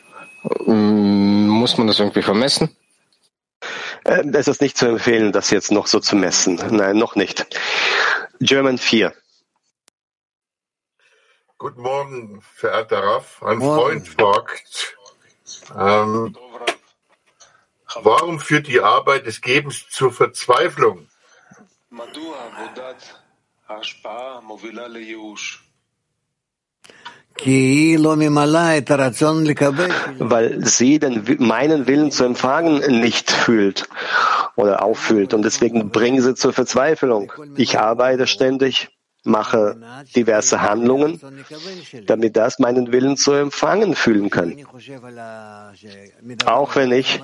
[0.66, 2.76] muss man das irgendwie vermessen?
[4.05, 6.61] Äh, es ist nicht zu empfehlen, das jetzt noch so zu messen.
[6.70, 7.47] Nein, noch nicht.
[8.40, 9.12] German 4.
[11.59, 13.42] Guten Morgen, verehrter Raff.
[13.42, 14.97] Ein Freund fragt,
[15.74, 16.36] ähm,
[17.94, 21.09] warum führt die Arbeit des Gebens zur Verzweiflung?
[30.18, 33.89] Weil sie den, meinen Willen zu empfangen nicht fühlt
[34.57, 35.34] oder auffühlt.
[35.34, 37.32] Und deswegen bringen sie zur Verzweiflung.
[37.57, 38.89] Ich arbeite ständig,
[39.27, 39.77] mache
[40.14, 41.20] diverse Handlungen,
[42.07, 44.55] damit das meinen Willen zu empfangen fühlen kann.
[46.47, 47.20] Auch wenn ich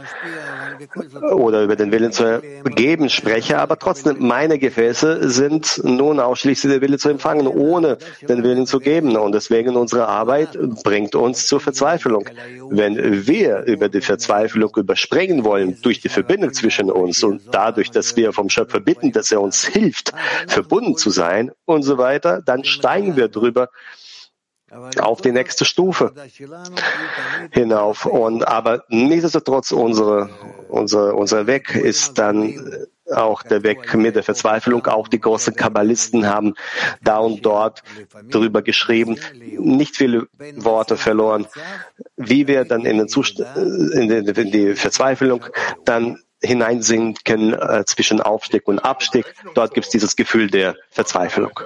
[1.33, 6.81] oder über den Willen zu geben spreche, aber trotzdem meine Gefäße sind nun ausschließlich der
[6.81, 7.99] Wille zu empfangen, ohne
[8.29, 9.17] den Willen zu geben.
[9.17, 12.29] Und deswegen unsere Arbeit bringt uns zur Verzweiflung.
[12.71, 18.17] Wenn wir über die Verzweiflung überspringen wollen, durch die Verbindung zwischen uns und dadurch, dass
[18.17, 20.13] wir vom Schöpfer bitten, dass er uns hilft,
[20.47, 23.69] verbunden zu sein und so weiter, dann steigen wir drüber
[24.99, 26.13] auf die nächste Stufe
[27.51, 28.07] hinauf.
[28.07, 30.31] Und aber nichtsdestotrotz unsere,
[30.69, 34.87] unsere, unser Weg ist dann auch der Weg mit der Verzweiflung.
[34.87, 36.55] Auch die großen Kabbalisten haben
[37.03, 37.83] da und dort
[38.31, 39.19] drüber geschrieben,
[39.59, 41.47] nicht viele Worte verloren,
[42.17, 45.45] wie wir dann in, den Zustand, in, die, in die Verzweiflung
[45.85, 49.27] dann hineinsinken äh, zwischen Aufstieg und Abstieg.
[49.55, 51.61] Dort gibt es dieses Gefühl der Verzweiflung.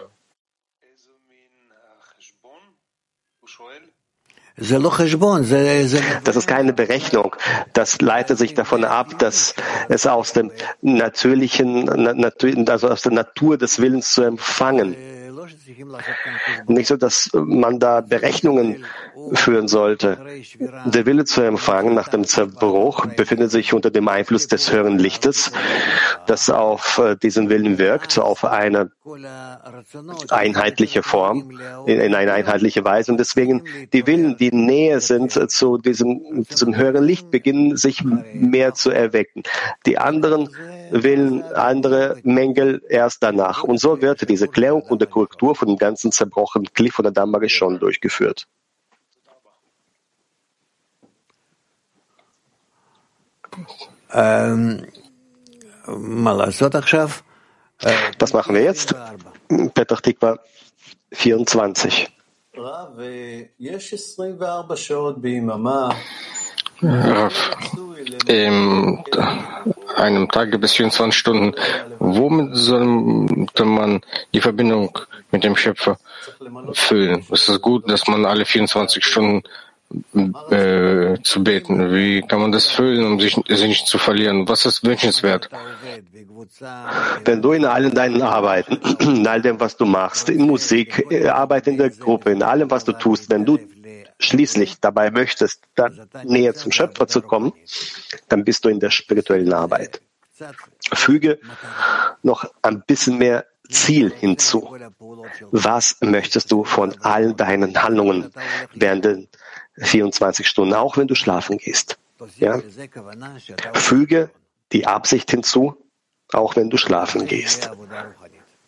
[4.58, 7.36] Das ist keine Berechnung.
[7.74, 9.54] Das leitet sich davon ab, dass
[9.88, 10.50] es aus dem
[10.80, 11.88] natürlichen,
[12.70, 14.96] also aus der Natur des Willens zu empfangen
[16.66, 18.84] nicht so, dass man da Berechnungen
[19.32, 20.18] führen sollte.
[20.84, 25.52] Der Wille zu empfangen nach dem Zerbruch befindet sich unter dem Einfluss des höheren Lichtes,
[26.26, 28.90] das auf äh, diesen Willen wirkt, auf eine
[30.30, 33.12] einheitliche Form, in eine einheitliche Weise.
[33.12, 38.74] Und deswegen die Willen, die näher sind zu diesem, diesem höheren Licht, beginnen sich mehr
[38.74, 39.42] zu erwecken.
[39.86, 40.48] Die anderen
[40.90, 43.62] Willen, andere Mängel erst danach.
[43.62, 47.48] Und so wird diese Klärung und die Korrektur von dem ganzen zerbrochenen Cliff oder Damage
[47.48, 48.46] schon durchgeführt.
[54.12, 54.86] Ähm,
[58.18, 58.94] was machen wir jetzt?
[59.74, 60.38] Petach Tikva
[61.12, 62.08] 24.
[66.82, 67.32] Raff,
[68.26, 69.04] in
[69.96, 71.54] einem Tag gibt es 24 Stunden.
[71.98, 74.00] Womit sollte man
[74.32, 74.98] die Verbindung
[75.30, 75.98] mit dem Schöpfer
[76.72, 77.24] füllen?
[77.30, 79.42] Es ist gut, dass man alle 24 Stunden
[80.50, 81.94] äh, zu beten.
[81.94, 84.48] Wie kann man das füllen, um sich, sich nicht zu verlieren?
[84.48, 85.48] Was ist wünschenswert?
[87.24, 91.28] Wenn du in allen deinen Arbeiten, in all dem, was du machst, in Musik, äh,
[91.28, 93.58] Arbeit in der Gruppe, in allem, was du tust, wenn du
[94.18, 97.52] schließlich dabei möchtest, dann näher zum Schöpfer zu kommen,
[98.28, 100.00] dann bist du in der spirituellen Arbeit.
[100.92, 101.38] Füge
[102.22, 104.76] noch ein bisschen mehr Ziel hinzu.
[105.50, 108.32] Was möchtest du von allen deinen Handlungen
[108.74, 109.28] während den
[109.78, 111.98] 24 Stunden, auch wenn du schlafen gehst?
[112.36, 112.60] Ja?
[113.74, 114.30] Füge
[114.72, 115.76] die Absicht hinzu,
[116.32, 117.70] auch wenn du schlafen gehst.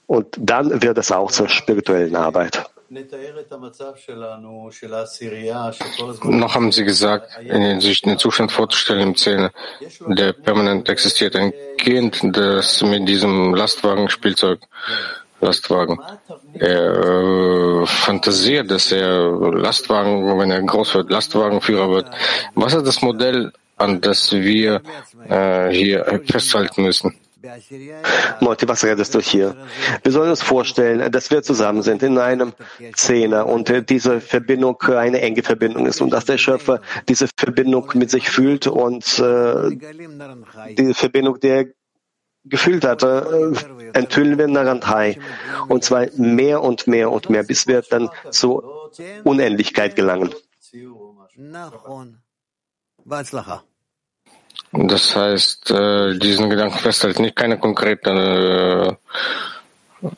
[0.07, 2.71] Und dann wird es auch zur spirituellen Arbeit.
[6.25, 7.31] Noch haben Sie gesagt,
[7.81, 9.53] sich den Zustand vorzustellen im Zähne,
[10.07, 11.37] der permanent existiert.
[11.37, 14.61] Ein Kind, das mit diesem Lastwagen-Spielzeug,
[15.41, 16.01] Lastwagen,
[16.55, 22.11] er äh, fantasiert, dass er Lastwagen, wenn er groß wird, Lastwagenführer wird.
[22.55, 24.83] Was ist das Modell, an das wir
[25.29, 27.15] äh, hier festhalten müssen?
[28.41, 29.55] Monty, was redest du hier?
[30.03, 32.53] Wir sollen uns vorstellen, dass wir zusammen sind in einem
[32.95, 38.11] Zehner und diese Verbindung eine enge Verbindung ist und dass der Schöpfer diese Verbindung mit
[38.11, 39.71] sich fühlt und äh,
[40.75, 41.67] die Verbindung, die er
[42.45, 43.55] gefühlt hatte,
[43.93, 45.19] äh, enthüllen wir Narandhai.
[45.69, 48.91] Und zwar mehr und mehr und mehr, bis wir dann zur
[49.23, 50.35] Unendlichkeit gelangen.
[54.73, 58.99] Das heißt, äh, diesen Gedanken festhalten, nicht keine konkrete.
[60.01, 60.09] Äh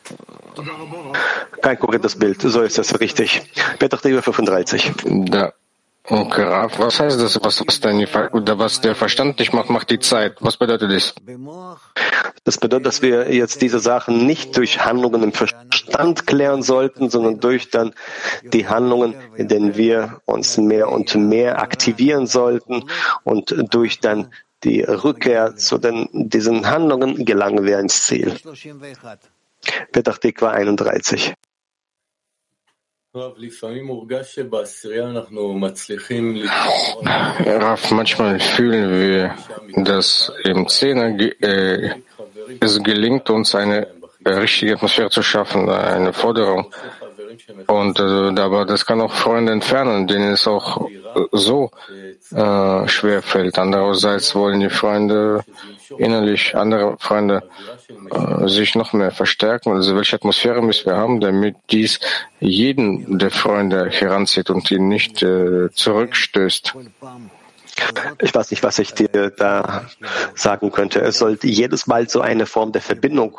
[1.62, 3.42] Kein konkretes Bild, so ist das richtig.
[3.78, 4.92] Petach 35.
[5.04, 5.52] Da.
[6.04, 6.44] Okay,
[6.78, 10.36] was heißt das, was, was, dein, was der Verstand nicht macht, macht die Zeit?
[10.40, 11.14] Was bedeutet das?
[12.44, 17.38] Das bedeutet, dass wir jetzt diese Sachen nicht durch Handlungen im Verstand klären sollten, sondern
[17.38, 17.92] durch dann
[18.42, 22.84] die Handlungen, in denen wir uns mehr und mehr aktivieren sollten
[23.24, 24.32] und durch dann
[24.64, 28.36] die Rückkehr zu den, diesen Handlungen gelangen wir ins Ziel.
[29.92, 31.34] Petach Tikva 31.
[37.44, 39.34] Raff, manchmal fühlen wir,
[39.84, 41.90] dass im Zehner äh,
[42.60, 43.88] es gelingt, uns eine
[44.24, 46.72] richtige Atmosphäre zu schaffen, eine Forderung.
[47.66, 50.88] Und äh, aber das kann auch Freunde entfernen, denen es auch
[51.32, 51.70] so
[52.32, 53.58] äh, schwer fällt.
[53.58, 55.44] Andererseits wollen die Freunde
[55.98, 57.42] innerlich, andere Freunde
[58.10, 59.72] äh, sich noch mehr verstärken.
[59.72, 62.00] Also welche Atmosphäre müssen wir haben, damit dies
[62.40, 66.74] jeden der Freunde heranzieht und ihn nicht äh, zurückstößt?
[68.20, 69.86] Ich weiß nicht, was ich dir da
[70.34, 71.00] sagen könnte.
[71.00, 73.38] Es sollte jedes Mal so eine Form der Verbindung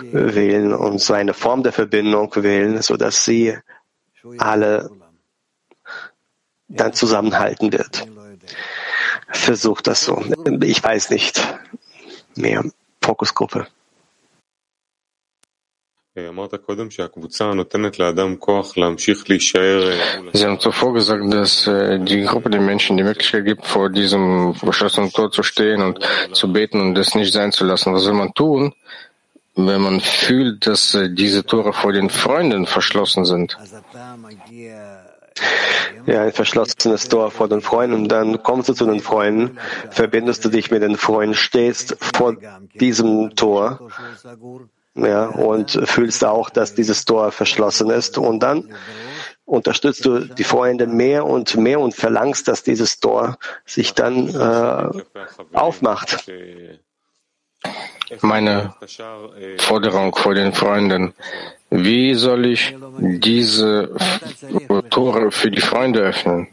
[0.00, 3.56] wählen und so eine Form der Verbindung wählen, so dass sie
[4.38, 4.90] alle
[6.68, 8.06] dann zusammenhalten wird.
[9.28, 10.24] Versuch das so.
[10.62, 11.42] Ich weiß nicht
[12.34, 12.64] mehr.
[13.02, 13.66] Fokusgruppe.
[20.34, 24.52] Sie haben zuvor gesagt, dass äh, die Gruppe der Menschen die Möglichkeit gibt, vor diesem
[24.54, 26.00] verschlossenen Tor zu stehen und
[26.32, 27.94] zu beten und das nicht sein zu lassen.
[27.94, 28.74] Was soll man tun,
[29.56, 33.56] wenn man fühlt, dass äh, diese Tore vor den Freunden verschlossen sind?
[36.04, 38.06] ja, ein verschlossenes Tor vor den Freunden.
[38.08, 39.58] Dann kommst du zu den Freunden,
[39.90, 42.36] verbindest du dich mit den Freunden, stehst vor
[42.74, 43.88] diesem Tor
[44.94, 48.18] ja, und fühlst auch, dass dieses Tor verschlossen ist.
[48.18, 48.74] Und dann
[49.44, 55.02] unterstützt du die Freunde mehr und mehr und verlangst, dass dieses Tor sich dann äh,
[55.52, 56.30] aufmacht.
[58.20, 58.74] Meine
[59.58, 61.14] Forderung vor den Freunden
[61.74, 63.96] wie soll ich diese
[64.90, 66.46] Tore für die Freunde öffnen?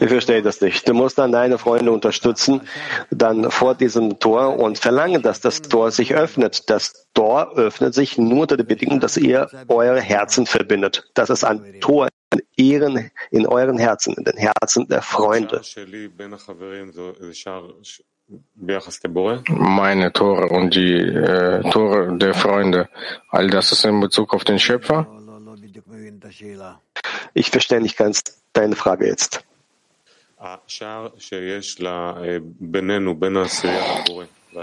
[0.00, 0.88] Ich verstehe das nicht.
[0.88, 2.62] Du musst dann deine Freunde unterstützen,
[3.12, 6.68] dann vor diesem Tor und verlangen, dass das Tor sich öffnet.
[6.68, 11.08] Das Tor öffnet sich nur unter der Bedingung, dass ihr eure Herzen verbindet.
[11.14, 15.62] Das ist ein Tor in, ihren, in euren Herzen, in den Herzen der Freunde.
[19.48, 22.88] Meine Tore und die äh, Tore der Freunde,
[23.28, 25.06] all das ist in Bezug auf den Schöpfer?
[27.34, 28.22] Ich verstehe nicht ganz
[28.52, 29.44] deine Frage jetzt.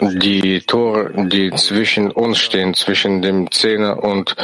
[0.02, 4.36] Die Tore, die zwischen uns stehen, zwischen dem Zehner und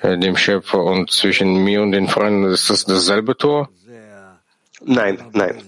[0.00, 3.68] äh, dem Schöpfer und zwischen mir und den Freunden, ist das dasselbe Tor?
[4.82, 5.62] Nein, nein.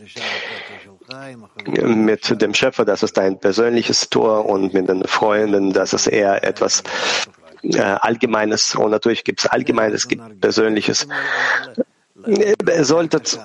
[1.67, 6.45] Mit dem Schöpfer, das ist ein persönliches Tor und mit den Freunden, das ist eher
[6.45, 6.83] etwas
[7.63, 8.75] äh, Allgemeines.
[8.75, 11.07] Und natürlich gibt es Allgemeines, es gibt Persönliches.
[12.27, 13.39] Ihr solltet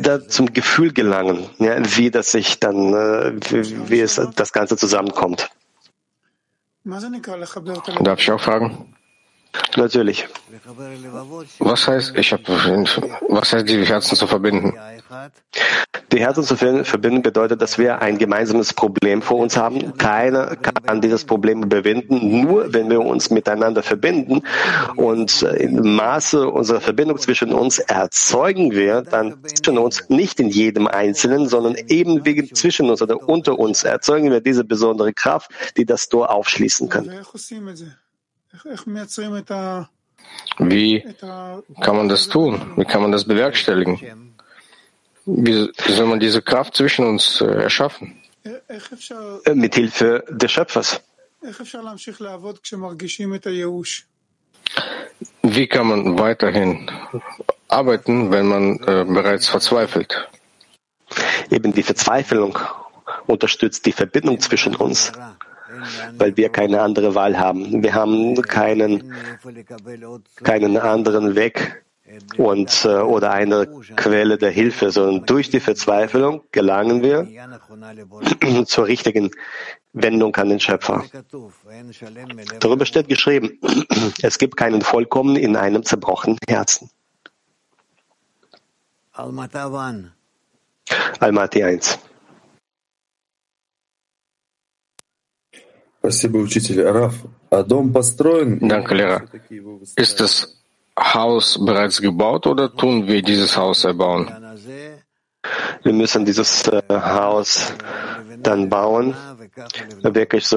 [0.00, 4.76] da zum Gefühl gelangen, ja, wie das sich dann, äh, wie, wie es das Ganze
[4.76, 5.50] zusammenkommt.
[6.84, 8.94] Darf ich auch fragen?
[9.76, 10.26] Natürlich.
[11.58, 12.42] Was heißt, ich habe,
[13.28, 14.74] was heißt, die Herzen zu verbinden?
[16.10, 19.96] Die Herzen zu verbinden bedeutet, dass wir ein gemeinsames Problem vor uns haben.
[19.96, 24.42] Keiner kann dieses Problem überwinden, nur wenn wir uns miteinander verbinden.
[24.96, 30.86] Und im Maße unserer Verbindung zwischen uns erzeugen wir dann zwischen uns, nicht in jedem
[30.86, 35.86] Einzelnen, sondern eben wegen zwischen uns oder unter uns erzeugen wir diese besondere Kraft, die
[35.86, 37.10] das Tor aufschließen kann.
[40.58, 41.04] Wie
[41.80, 42.60] kann man das tun?
[42.76, 44.31] Wie kann man das bewerkstelligen?
[45.24, 48.20] Wie soll man diese Kraft zwischen uns äh, erschaffen?
[49.54, 51.00] Mit Hilfe des Schöpfers.
[55.42, 56.90] Wie kann man weiterhin
[57.68, 60.28] arbeiten, wenn man äh, bereits verzweifelt?
[61.50, 62.58] Eben die Verzweiflung
[63.26, 65.12] unterstützt die Verbindung zwischen uns
[66.18, 67.82] weil wir keine andere Wahl haben.
[67.82, 69.14] Wir haben keinen,
[70.42, 71.81] keinen anderen Weg
[72.36, 77.28] und, äh, oder eine Quelle der Hilfe, sondern durch die Verzweiflung gelangen wir
[78.66, 79.30] zur richtigen
[79.92, 81.04] Wendung an den Schöpfer.
[82.60, 83.58] Darüber steht geschrieben,
[84.22, 86.90] es gibt keinen Vollkommen in einem zerbrochenen Herzen.
[91.20, 91.98] Almaty 1.
[98.68, 99.22] Danke, Lehrer.
[99.94, 100.61] Ist das
[100.98, 104.30] Haus bereits gebaut oder tun wir dieses Haus erbauen?
[105.82, 107.72] Wir müssen dieses äh, Haus
[108.42, 109.14] dann bauen,
[110.02, 110.56] wirklich so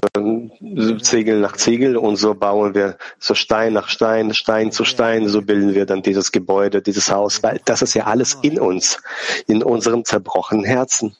[1.01, 5.41] Ziegel nach Ziegel und so bauen wir so Stein nach Stein, Stein zu Stein, so
[5.41, 9.01] bilden wir dann dieses Gebäude, dieses Haus, weil das ist ja alles in uns,
[9.47, 11.15] in unserem zerbrochenen Herzen.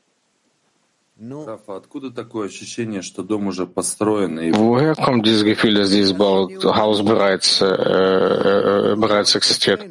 [4.53, 9.85] Woher kommt dieses Gefühl, dass dieses Haus bereits, äh, bereits existiert?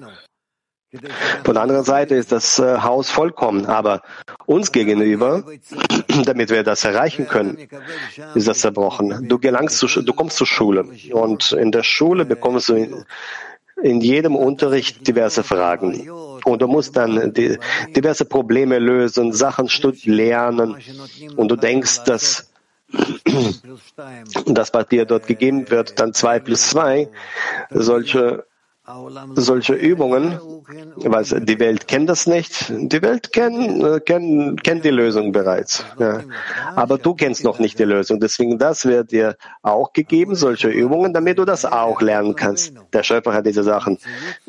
[1.45, 4.03] Von der anderen Seite ist das äh, Haus vollkommen, aber
[4.47, 5.43] uns gegenüber,
[6.25, 7.57] damit wir das erreichen können,
[8.35, 9.27] ist das zerbrochen.
[9.27, 13.05] Du gelangst zu, du kommst zur Schule und in der Schule bekommst du
[13.83, 16.09] in jedem Unterricht diverse Fragen.
[16.45, 17.59] Und du musst dann die,
[17.97, 19.69] diverse Probleme lösen, Sachen
[20.05, 20.77] lernen.
[21.37, 22.51] Und du denkst, dass
[24.47, 27.09] das, was dir dort gegeben wird, dann zwei plus zwei,
[27.71, 28.45] solche
[29.37, 30.39] solche Übungen,
[30.97, 32.69] weil die Welt kennt das nicht.
[32.69, 35.85] Die Welt kennt, kennt, kennt die Lösung bereits.
[35.99, 36.21] Ja.
[36.77, 38.21] Aber du kennst noch nicht die Lösung.
[38.21, 42.75] Deswegen, das wird dir auch gegeben, solche Übungen, damit du das auch lernen kannst.
[42.93, 43.99] Der Schöpfer hat diese Sachen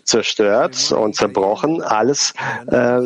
[0.03, 2.33] zerstört und zerbrochen, alles
[2.67, 2.99] äh,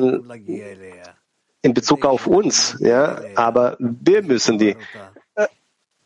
[1.61, 2.75] in Bezug auf uns.
[2.80, 3.21] Ja.
[3.36, 4.75] Aber wir müssen die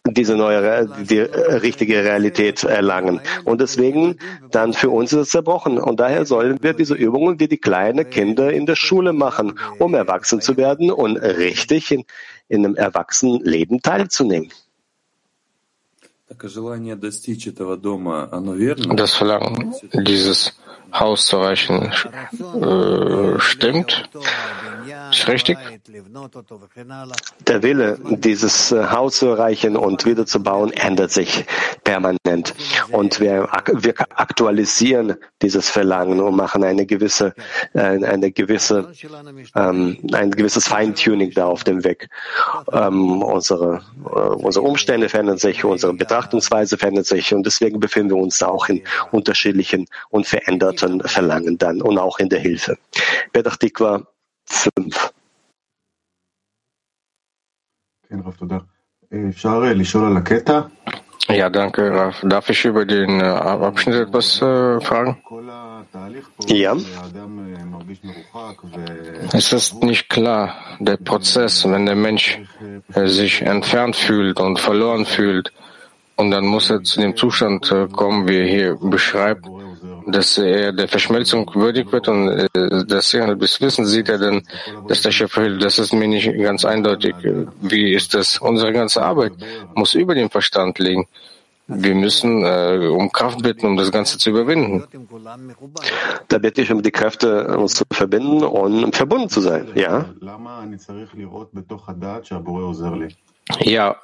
[0.06, 3.22] diese neue, die richtige Realität erlangen.
[3.45, 4.20] Und deswegen
[4.51, 5.78] dann für uns ist es zerbrochen.
[5.78, 9.93] Und daher sollen wir diese Übungen wie die kleinen Kinder in der Schule machen, um
[9.93, 12.04] erwachsen zu werden und richtig in,
[12.49, 14.51] in einem Erwachsenenleben teilzunehmen.
[18.97, 20.54] Das Verlangen, dieses
[20.93, 21.91] Haus zu erreichen,
[22.61, 24.09] äh, stimmt?
[25.11, 25.57] Ist richtig?
[27.47, 31.45] Der Wille, dieses äh, Haus zu erreichen und wieder zu bauen, ändert sich
[31.83, 32.53] permanent.
[32.91, 37.33] Und wir, wir aktualisieren dieses Verlangen und machen eine gewisse,
[37.73, 38.91] eine gewisse,
[39.55, 42.09] ähm, ein gewisses Feintuning da auf dem Weg.
[42.71, 48.21] Ähm, unsere, äh, unsere Umstände verändern sich, unsere Betrachtungsweise verändert sich und deswegen befinden wir
[48.21, 52.77] uns auch in unterschiedlichen und veränderten Verlangen dann und auch in der Hilfe.
[53.31, 54.03] Petach Tikva
[54.45, 55.13] 5.
[61.29, 62.21] Ja, danke, Raf.
[62.23, 65.21] Darf ich über den äh, Abschnitt etwas äh, fragen?
[66.47, 66.75] Ja.
[69.31, 72.39] Es ist nicht klar, der Prozess, wenn der Mensch
[72.93, 75.53] äh, sich entfernt fühlt und verloren fühlt,
[76.15, 79.45] und dann muss er zu dem Zustand äh, kommen, wie er hier beschreibt,
[80.08, 84.43] dass er der Verschmelzung würdig wird und äh, dass er bis Wissen sieht er dann,
[84.88, 85.64] dass der Schöpfer hilft.
[85.64, 87.16] Das ist mir nicht ganz eindeutig.
[87.62, 88.38] Wie ist das?
[88.38, 89.34] Unsere ganze Arbeit
[89.76, 91.08] muss über den Verstand liegen.
[91.68, 94.84] Wir müssen äh, um Kraft bitten, um das Ganze zu überwinden.
[96.28, 99.70] Da bitte ich um die Kräfte, uns zu verbinden und verbunden zu sein.
[99.74, 100.06] Ja.
[103.62, 103.95] Ja,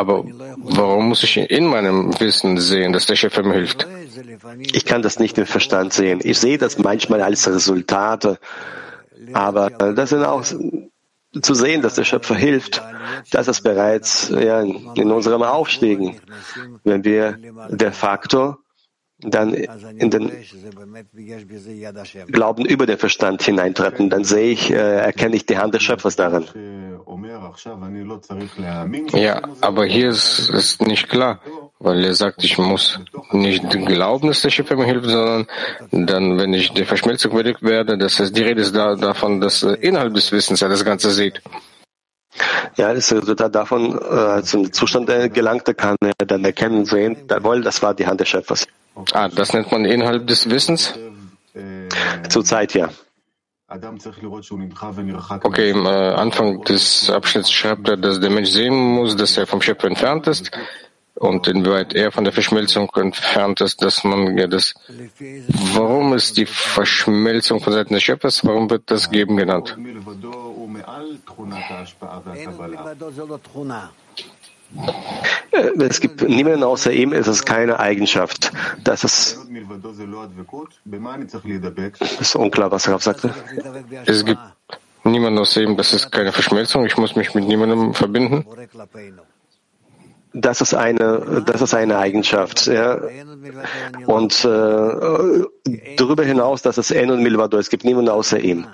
[0.00, 0.24] aber
[0.56, 3.86] warum muss ich in meinem Wissen sehen, dass der Schöpfer mir hilft?
[4.72, 6.20] Ich kann das nicht im Verstand sehen.
[6.22, 8.38] Ich sehe das manchmal als Resultate,
[9.34, 12.82] aber das sind auch zu sehen, dass der Schöpfer hilft.
[13.30, 16.18] Das ist bereits ja, in unserem Aufstiegen.
[16.82, 17.38] Wenn wir
[17.68, 18.56] de facto
[19.22, 20.30] dann in den
[22.28, 26.16] Glauben über den Verstand hineintreten, dann sehe ich, äh, erkenne ich die Hand des Schöpfers
[26.16, 26.44] darin.
[29.12, 31.40] Ja, aber hier ist es nicht klar,
[31.78, 33.00] weil er sagt, ich muss
[33.32, 35.46] nicht glauben, dass der Schöpfer mir hilft, sondern
[35.90, 39.62] dann, wenn ich der Verschmelzung würdig werde, das heißt, die Rede ist da, davon, dass
[39.62, 41.42] innerhalb des Wissens er das Ganze sieht.
[42.76, 47.60] Ja, das Resultat davon, äh, zum Zustand äh, gelangte, kann er dann erkennen, sehen, jawohl,
[47.62, 48.66] das war die Hand des Schöpfers.
[49.12, 50.94] Ah, das nennt man innerhalb des Wissens?
[52.28, 52.88] Zurzeit ja.
[55.42, 59.46] Okay, im äh, Anfang des Abschnitts schreibt er, dass der Mensch sehen muss, dass er
[59.46, 60.50] vom Schöpfer entfernt ist
[61.14, 64.74] und inwieweit er von der Verschmelzung entfernt ist, dass man ja das.
[65.74, 68.44] Warum ist die Verschmelzung von Seiten des Schöpfers?
[68.44, 69.76] Warum wird das Geben genannt?
[75.50, 78.52] Äh, es gibt niemanden außer ihm, es ist keine Eigenschaft.
[78.84, 79.38] Das ist,
[82.20, 83.34] ist unklar, was Rav sagte.
[84.06, 84.40] Es gibt
[85.04, 86.86] niemanden außer ihm, das ist keine Verschmelzung.
[86.86, 88.46] Ich muss mich mit niemandem verbinden.
[90.32, 92.68] Das ist eine, das ist eine Eigenschaft.
[92.68, 93.00] Ja.
[94.06, 98.68] Und äh, darüber hinaus, dass es En und Milvado, es gibt niemanden außer ihm.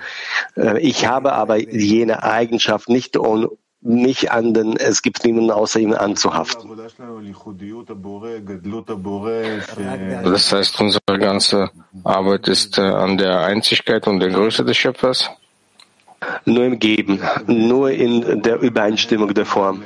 [0.55, 3.49] Äh, ich habe aber jene Eigenschaft nicht um
[3.87, 6.71] mich an den, es gibt niemanden außer ihm anzuhaften.
[10.25, 11.71] Das heißt, unsere ganze
[12.05, 15.31] Arbeit ist äh, an der Einzigkeit und der Größe des Schöpfers?
[16.45, 19.83] Nur im Geben, nur in der Übereinstimmung der Form.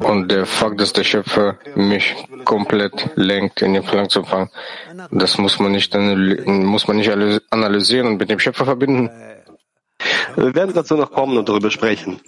[0.00, 2.14] Und der Fakt, dass der Schöpfer mich
[2.44, 4.50] komplett lenkt, in den Verlangen zu fangen,
[5.10, 7.10] das muss man nicht, muss man nicht
[7.50, 9.10] analysieren und mit dem Schöpfer verbinden.
[10.36, 12.20] Wir werden dazu noch kommen und darüber sprechen.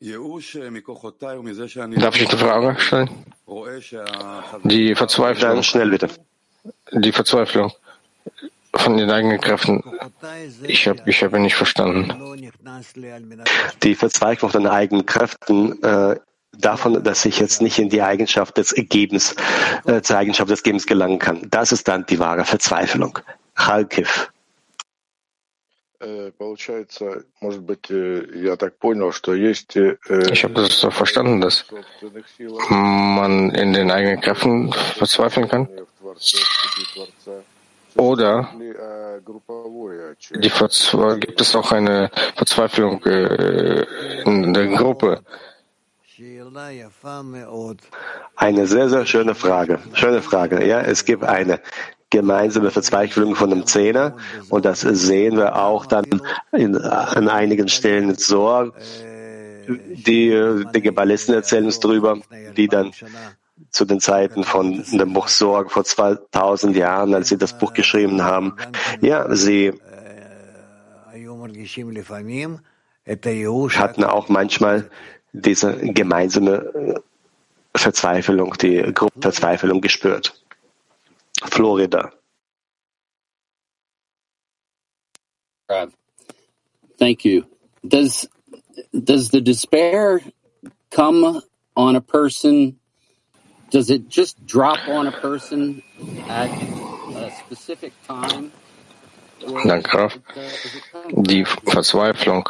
[0.00, 0.56] Darf
[2.16, 3.10] ich eine Frage stellen?
[4.64, 5.62] Die Verzweiflung.
[5.62, 6.08] schnell bitte.
[6.92, 7.72] Die Verzweiflung
[8.74, 9.82] von den eigenen Kräften.
[10.62, 12.12] Ich habe ich hab nicht verstanden.
[13.82, 16.16] Die Verzweiflung von den eigenen Kräften äh,
[16.56, 19.34] davon, dass ich jetzt nicht in die Eigenschaft des Ergebens,
[19.84, 21.46] äh, zur Eigenschaft des Gebens gelangen kann.
[21.50, 23.18] Das ist dann die wahre Verzweiflung.
[23.54, 24.30] Khalkiv.
[30.30, 31.66] Ich habe das so verstanden, dass
[32.70, 35.68] man in den eigenen Kräften verzweifeln kann.
[37.96, 38.48] Oder
[40.34, 43.84] die Verzwe gibt es auch eine Verzweiflung äh,
[44.24, 45.22] in der Gruppe?
[48.36, 49.80] Eine sehr, sehr schöne Frage.
[49.94, 50.64] Schöne Frage.
[50.66, 51.60] Ja, es gibt eine
[52.10, 54.16] gemeinsame Verzweiflung von einem Zehner
[54.48, 56.06] und das sehen wir auch dann
[56.52, 58.72] in, an einigen Stellen so.
[59.68, 62.18] Die, die Geballisten erzählen uns drüber,
[62.54, 62.92] wie dann
[63.70, 68.22] zu den Zeiten von dem Buch Sorg vor 2000 Jahren, als sie das Buch geschrieben
[68.22, 68.56] haben.
[69.00, 69.72] Ja, sie
[73.78, 74.90] hatten auch manchmal
[75.32, 77.02] diese gemeinsame
[77.74, 80.34] Verzweiflung, die Gruppenverzweiflung gespürt.
[81.44, 82.12] Florida.
[86.98, 87.46] Thank you.
[87.86, 88.28] Does
[88.92, 90.20] does the despair
[90.90, 91.42] come
[91.76, 92.76] on a person?
[93.70, 95.82] Does it just drop on a person
[96.28, 96.50] at
[97.14, 98.52] a specific time?
[99.64, 99.94] Danke.
[99.94, 100.10] Uh,
[101.22, 102.48] Die Verzweiflung,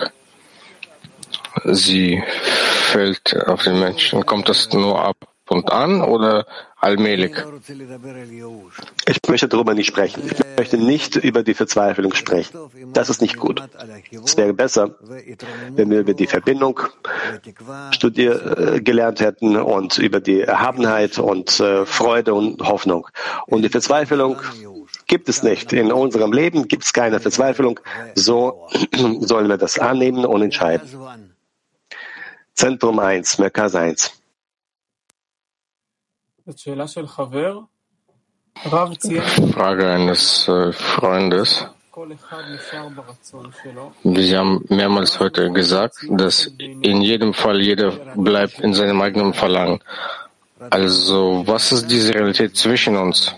[1.64, 4.26] sie fällt auf den Menschen.
[4.26, 5.16] Kommt das nur ab
[5.50, 6.46] und an oder
[6.76, 7.32] allmählich?
[9.06, 10.22] Ich möchte darüber nicht sprechen.
[10.24, 12.58] Ich möchte nicht über die Verzweiflung sprechen.
[12.92, 13.60] Das ist nicht gut.
[14.24, 14.96] Es wäre besser,
[15.74, 16.80] wenn wir über die Verbindung
[17.90, 23.08] studier, äh, gelernt hätten und über die Erhabenheit und äh, Freude und Hoffnung.
[23.46, 24.40] Und die Verzweiflung
[25.06, 25.72] gibt es nicht.
[25.72, 27.80] In unserem Leben gibt es keine Verzweiflung.
[28.14, 28.68] So
[29.20, 31.34] sollen wir das annehmen und entscheiden.
[32.54, 34.19] Zentrum 1, Merkaz 1.
[39.52, 41.66] Frage eines äh, Freundes.
[44.04, 49.80] Sie haben mehrmals heute gesagt, dass in jedem Fall jeder bleibt in seinem eigenen Verlangen.
[50.70, 53.34] Also, was ist diese Realität zwischen uns?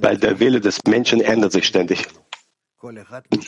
[0.00, 2.06] Weil der Wille des Menschen ändert sich ständig.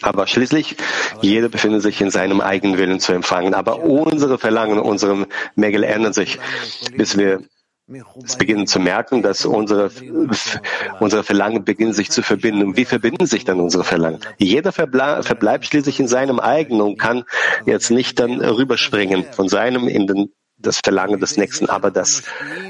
[0.02, 0.76] Aber schließlich,
[1.20, 3.54] jeder befindet sich in seinem eigenen Willen zu empfangen.
[3.54, 6.38] Aber unsere Verlangen, unsere Mängel ändern sich,
[6.96, 7.42] bis wir
[8.24, 9.90] es beginnen zu merken, dass unsere,
[11.00, 12.76] unsere Verlangen beginnen sich zu verbinden.
[12.76, 14.18] Wie verbinden sich dann unsere Verlangen?
[14.38, 17.24] Jeder verbleibt schließlich in seinem eigenen und kann
[17.64, 22.22] jetzt nicht dann rüberspringen von seinem in den das Verlangen des Nächsten, aber das,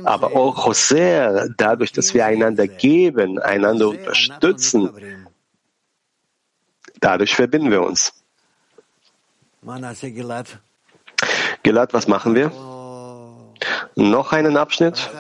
[0.05, 4.91] aber auch Jose, dadurch, dass wir einander geben, einander unterstützen,
[6.99, 8.13] dadurch verbinden wir uns.
[11.63, 12.51] Gilad, was machen wir?
[13.97, 15.11] Noch einen Abschnitt?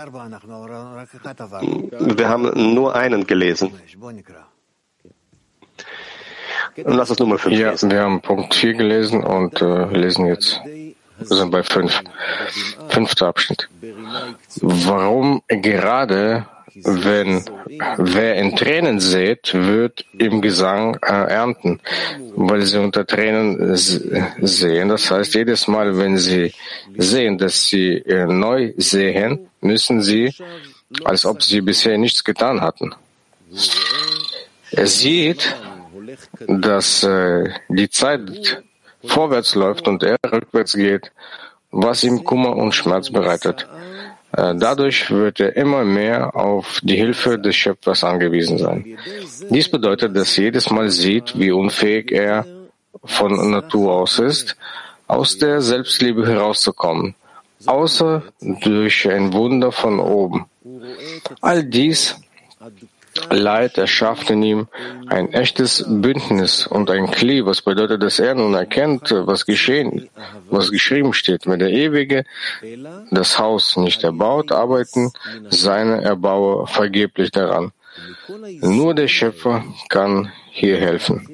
[1.98, 3.72] Wir haben nur einen gelesen.
[6.84, 7.90] Und lass uns Nummer 5 ja, lesen.
[7.90, 10.60] Wir haben Punkt 4 gelesen und äh, lesen jetzt.
[10.64, 12.02] Wir sind bei 5.
[12.88, 13.66] Fünfter Abschnitt.
[14.60, 16.46] Warum gerade,
[16.84, 17.42] wenn
[17.96, 21.80] wer in Tränen sät, wird im Gesang äh, ernten,
[22.34, 24.88] weil sie unter Tränen sehen.
[24.88, 26.52] Das heißt, jedes Mal, wenn sie
[26.96, 30.34] sehen, dass sie äh, neu sehen, müssen sie,
[31.04, 32.94] als ob sie bisher nichts getan hatten.
[34.72, 35.56] Er sieht,
[36.46, 38.62] dass äh, die Zeit
[39.04, 41.10] vorwärts läuft und er rückwärts geht,
[41.70, 43.66] was ihm Kummer und Schmerz bereitet.
[44.36, 48.98] Äh, dadurch wird er immer mehr auf die Hilfe des Schöpfers angewiesen sein.
[49.48, 52.44] Dies bedeutet, dass jedes Mal sieht, wie unfähig er
[53.04, 54.56] von Natur aus ist,
[55.06, 57.14] aus der Selbstliebe herauszukommen,
[57.64, 58.22] außer
[58.60, 60.46] durch ein Wunder von oben.
[61.40, 62.16] All dies
[63.30, 64.68] Leid erschafft in ihm
[65.08, 70.08] ein echtes Bündnis und ein Kli, was bedeutet, dass er nun erkennt, was geschehen,
[70.50, 71.46] was geschrieben steht.
[71.46, 72.24] Wenn der Ewige
[73.10, 75.12] das Haus nicht erbaut, arbeiten
[75.50, 77.72] seine Erbauer vergeblich daran.
[78.60, 81.26] Nur der Schöpfer kann hier helfen.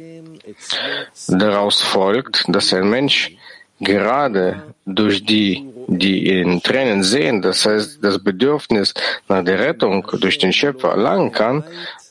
[1.28, 3.37] Daraus folgt, dass ein Mensch
[3.80, 8.95] gerade durch die, die in Tränen sehen, das heißt das Bedürfnis
[9.28, 11.64] nach der Rettung durch den Schöpfer erlangen kann,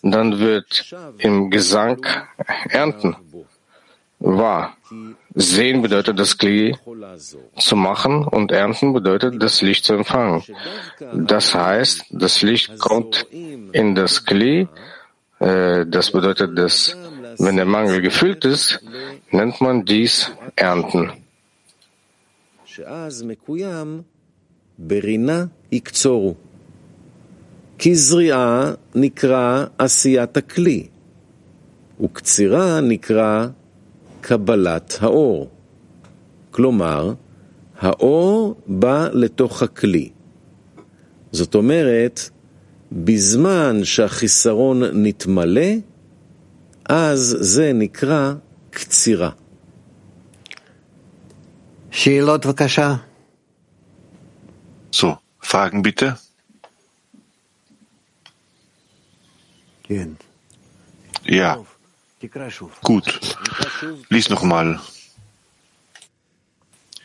[0.04, 2.06] dann wird im Gesang
[2.70, 3.16] ernten
[4.22, 4.78] wahr.
[5.34, 6.76] Sehen bedeutet das Kli
[7.58, 10.44] zu machen und ernten bedeutet das Licht zu empfangen.
[11.14, 14.68] Das heißt, das Licht kommt in das Kli,
[15.40, 16.96] äh, das bedeutet, dass
[17.40, 18.82] wenn der Mangel gefüllt ist,
[19.32, 21.14] nennt man dies Ernten.
[22.76, 24.02] שאז מקוים
[24.80, 26.36] ברינה יקצורו.
[27.78, 30.88] כי זריעה נקרא עשיית הכלי,
[32.02, 33.48] וקצירה נקרא
[34.22, 35.50] קבלת האור.
[36.52, 37.14] כלומר,
[37.80, 40.10] האור בא לתוך הכלי.
[41.32, 42.20] זאת אומרת,
[42.92, 45.72] בזמן שהחיסרון נתמלא,
[46.86, 48.34] אז זה נקרא
[48.70, 49.41] קצירה.
[54.92, 56.18] So, Fragen bitte.
[61.26, 61.64] Ja.
[62.82, 63.38] Gut.
[64.10, 64.80] Lies nochmal.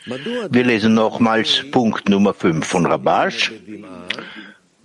[0.07, 3.53] Wir lesen nochmals Punkt Nummer 5 von Rabash.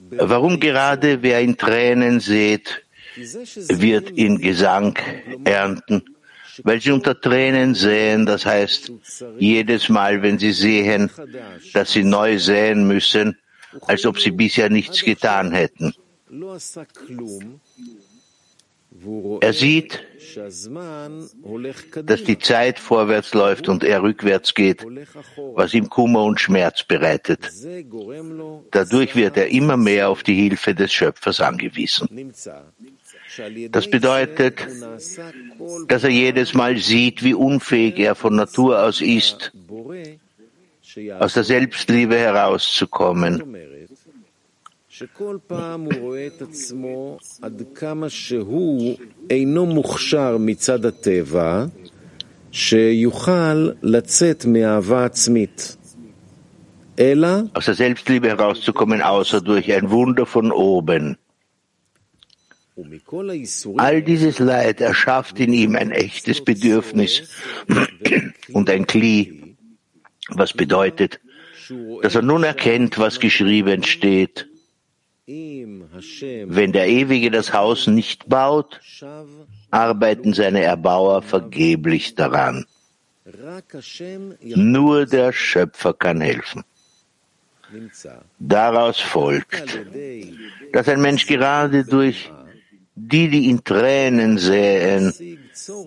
[0.09, 2.83] Warum gerade wer in Tränen sät,
[3.15, 4.97] wird in Gesang
[5.43, 6.03] ernten
[6.63, 8.91] weil sie unter Tränen sehen, das heißt,
[9.37, 11.09] jedes Mal, wenn sie sehen,
[11.73, 13.37] dass sie neu sehen müssen,
[13.87, 15.93] als ob sie bisher nichts getan hätten.
[19.41, 20.03] Er sieht,
[22.05, 24.85] dass die Zeit vorwärts läuft und er rückwärts geht,
[25.55, 27.49] was ihm Kummer und Schmerz bereitet.
[28.71, 32.33] Dadurch wird er immer mehr auf die Hilfe des Schöpfers angewiesen.
[33.71, 34.67] Das bedeutet,
[35.87, 39.51] dass er jedes Mal sieht, wie unfähig er von Natur aus ist,
[41.19, 43.55] aus der Selbstliebe herauszukommen.
[57.53, 61.17] Aus der Selbstliebe herauszukommen, außer durch ein Wunder von oben.
[63.77, 67.29] All dieses Leid erschafft in ihm ein echtes Bedürfnis
[68.53, 69.55] und ein Kli,
[70.29, 71.19] was bedeutet,
[72.01, 74.47] dass er nun erkennt, was geschrieben steht.
[75.27, 78.81] Wenn der Ewige das Haus nicht baut,
[79.69, 82.65] arbeiten seine Erbauer vergeblich daran.
[84.41, 86.63] Nur der Schöpfer kann helfen.
[88.39, 89.79] Daraus folgt,
[90.73, 92.31] dass ein Mensch gerade durch
[92.95, 95.13] die, die in Tränen säen,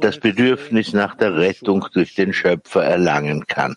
[0.01, 3.77] das Bedürfnis nach der Rettung durch den Schöpfer erlangen kann.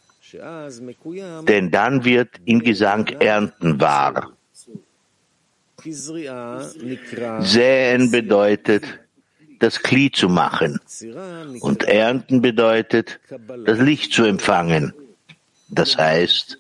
[1.48, 4.32] Denn dann wird in Gesang Ernten wahr.
[7.40, 8.84] Säen bedeutet,
[9.60, 10.80] das Kli zu machen.
[11.62, 13.20] Und Ernten bedeutet,
[13.66, 14.94] das Licht zu empfangen.
[15.70, 16.60] Das heißt,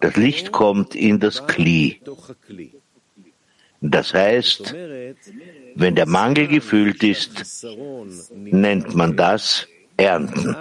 [0.00, 2.00] das Licht kommt in das Kli.
[3.80, 4.74] Das heißt,
[5.74, 7.66] wenn der Mangel gefüllt ist,
[8.34, 9.66] nennt man das
[9.96, 10.54] Ernten.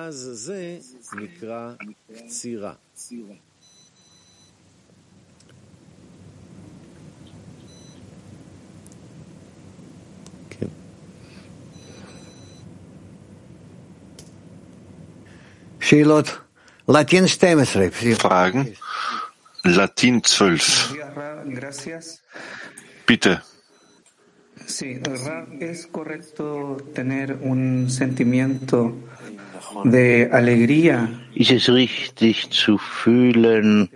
[18.16, 18.76] Fragen?
[19.64, 20.96] Latin 12.
[23.10, 23.42] Bitte.
[31.34, 33.90] Ist es richtig zu fühlen,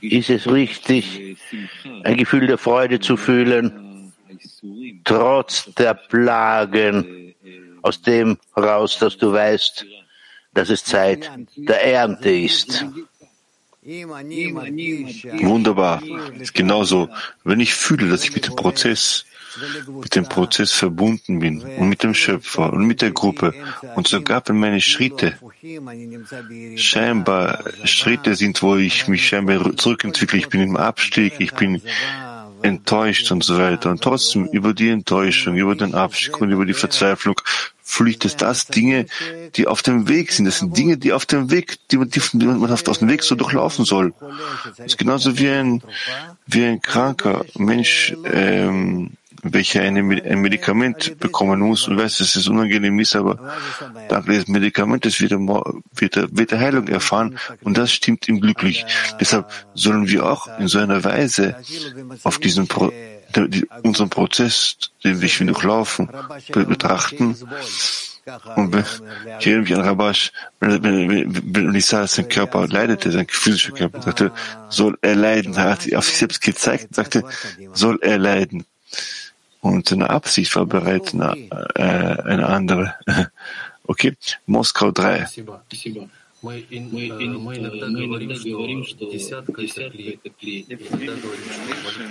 [0.00, 1.36] ist es richtig,
[2.02, 4.12] ein Gefühl der Freude zu fühlen,
[5.04, 7.34] trotz der Plagen,
[7.82, 9.86] aus dem heraus, dass du weißt,
[10.54, 12.84] dass es Zeit der Ernte ist.
[15.40, 16.02] Wunderbar.
[16.38, 17.08] Ist genauso.
[17.44, 19.24] Wenn ich fühle, dass ich mit dem Prozess,
[19.88, 23.54] mit dem Prozess verbunden bin und mit dem Schöpfer und mit der Gruppe
[23.96, 25.38] und sogar wenn meine Schritte.
[26.76, 31.80] scheinbar Schritte sind, wo ich mich scheinbar zurückentwickle, ich bin im Abstieg, ich bin
[32.60, 33.90] enttäuscht und so weiter.
[33.90, 37.40] Und trotzdem über die Enttäuschung, über den Abstieg und über die Verzweiflung
[38.08, 39.06] ich, dass das Dinge,
[39.56, 40.44] die auf dem Weg sind.
[40.44, 43.34] Das sind Dinge, die auf dem Weg, die man, die man auf dem Weg so
[43.34, 44.12] durchlaufen soll.
[44.76, 45.82] Das ist genauso wie ein,
[46.46, 49.12] wie ein kranker Mensch, ähm,
[49.42, 49.94] welcher ein
[50.40, 53.38] Medikament bekommen muss und weiß, dass es unangenehm ist, aber
[54.08, 58.40] dank des Medikamentes wird er, wird er, wird er Heilung erfahren und das stimmt ihm
[58.40, 58.84] glücklich.
[59.20, 61.56] Deshalb sollen wir auch in so einer Weise
[62.24, 62.92] auf diesen Pro
[63.82, 66.08] unseren Prozess, den wir durchlaufen,
[66.52, 67.36] betrachten.
[68.56, 68.74] Und
[69.40, 74.02] ich erinnere mich an Rabash, wenn, wenn, wenn dass sein Körper leidete, sein physischer Körper,
[74.02, 74.32] sagte,
[74.68, 75.54] soll er leiden.
[75.54, 77.24] Er hat auf sich selbst gezeigt, sagte,
[77.72, 78.64] soll er leiden.
[79.60, 81.34] Und seine Absicht war bereits eine,
[81.74, 82.94] äh, eine andere.
[83.90, 84.14] Okay,
[84.44, 85.26] Moskau 3.
[86.43, 87.07] Мы, мы
[87.55, 90.67] иногда говорим, что десятка это кли.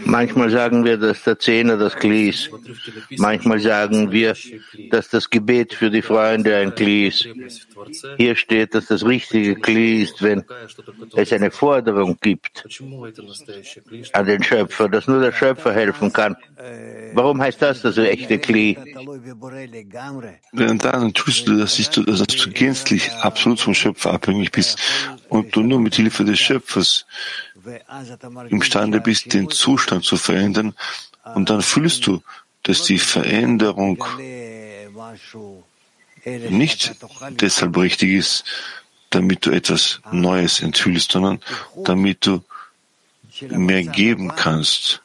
[0.06, 2.50] Manchmal sagen wir, dass der Zehner das Kli ist.
[3.18, 4.34] Manchmal sagen wir,
[4.90, 7.28] dass das Gebet für die Freunde ein Kli ist.
[8.16, 10.44] Hier steht, dass das richtige Kli ist, wenn
[11.14, 12.66] es eine Forderung gibt
[14.14, 16.36] an den Schöpfer, dass nur der Schöpfer helfen kann.
[17.12, 18.78] Warum heißt das das echte Kli?
[20.52, 24.77] Denn dann tust du, dass du, dass du gänzlich absolut vom Schöpfer abhängig bist
[25.29, 27.05] und du nur mit Hilfe des Schöpfers
[28.49, 30.73] imstande bist, den Zustand zu verändern,
[31.35, 32.21] und dann fühlst du,
[32.63, 34.03] dass die Veränderung
[36.49, 36.95] nicht
[37.41, 38.43] deshalb richtig ist,
[39.09, 41.39] damit du etwas Neues enthüllst, sondern
[41.83, 42.43] damit du
[43.49, 45.01] mehr geben kannst.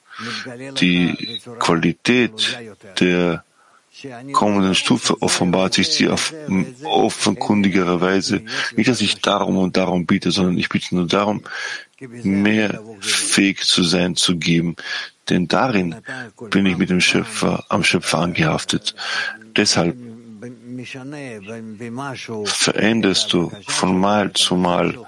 [0.81, 2.59] Die Qualität
[3.01, 3.45] der
[4.33, 6.35] kommenden Stufe offenbart sich sie auf
[6.85, 8.43] offenkundigere Weise.
[8.77, 11.43] Nicht, dass ich darum und darum biete, sondern ich bitte nur darum,
[12.23, 14.77] mehr fähig zu sein, zu geben.
[15.29, 15.97] Denn darin
[16.51, 18.95] bin ich mit dem Schöpfer, am Schöpfer angehaftet.
[19.57, 19.97] Deshalb
[22.45, 24.99] veränderst du von Mal zu Mal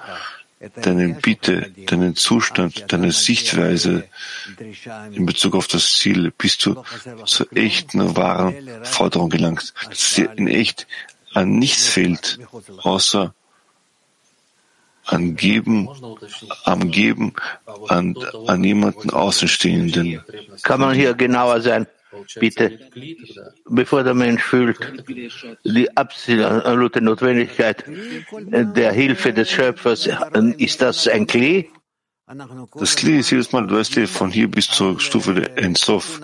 [0.82, 4.04] deine Bitte, deinen Zustand, deine Sichtweise
[5.12, 6.82] in Bezug auf das Ziel, bis du
[7.24, 10.86] zur echten, wahren Forderung gelangst, dass dir in echt
[11.32, 12.38] an nichts fehlt,
[12.78, 13.34] außer
[15.06, 15.88] an Geben,
[16.64, 17.34] am Geben
[17.88, 18.14] an,
[18.46, 20.22] an jemanden Außenstehenden.
[20.62, 21.86] Kann man hier genauer sein?
[22.38, 22.78] Bitte,
[23.68, 24.78] bevor der Mensch fühlt
[25.64, 27.84] die absolute Notwendigkeit
[28.50, 30.08] der Hilfe des Schöpfers,
[30.58, 31.70] ist das ein Kli?
[32.74, 36.20] Das Kli ist jedes Mal, du weißt ja, von hier bis zur Stufe der Ensof.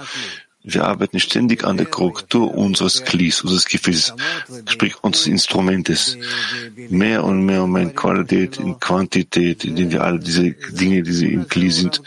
[0.62, 4.14] Wir arbeiten ständig an der Korrektur unseres Klis, unseres Gefäßes,
[4.66, 6.18] sprich unseres Instrumentes.
[6.90, 11.12] Mehr und mehr und mehr in Qualität, in Quantität, indem wir alle diese Dinge, die
[11.12, 12.02] sie im Kli sind,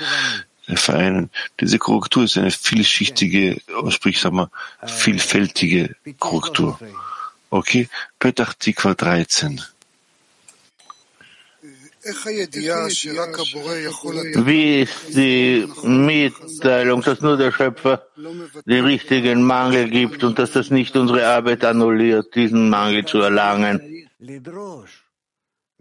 [0.68, 1.30] vereinen.
[1.60, 4.50] Diese Korrektur ist eine vielschichtige, sprich, sag mal,
[4.86, 6.80] vielfältige Korrektur.
[7.50, 7.90] Okay?
[8.20, 9.62] Petach Tikva 13.
[14.46, 18.08] Wie ist die Mitteilung, dass nur der Schöpfer
[18.66, 24.10] den richtigen Mangel gibt und dass das nicht unsere Arbeit annulliert, diesen Mangel zu erlangen?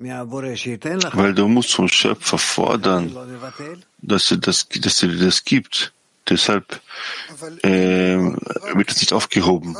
[0.03, 3.17] Weil du musst vom Schöpfer fordern,
[3.99, 5.93] dass er das, dass er dir das gibt.
[6.29, 6.81] Deshalb
[7.63, 8.17] äh,
[8.75, 9.77] wird es nicht aufgehoben.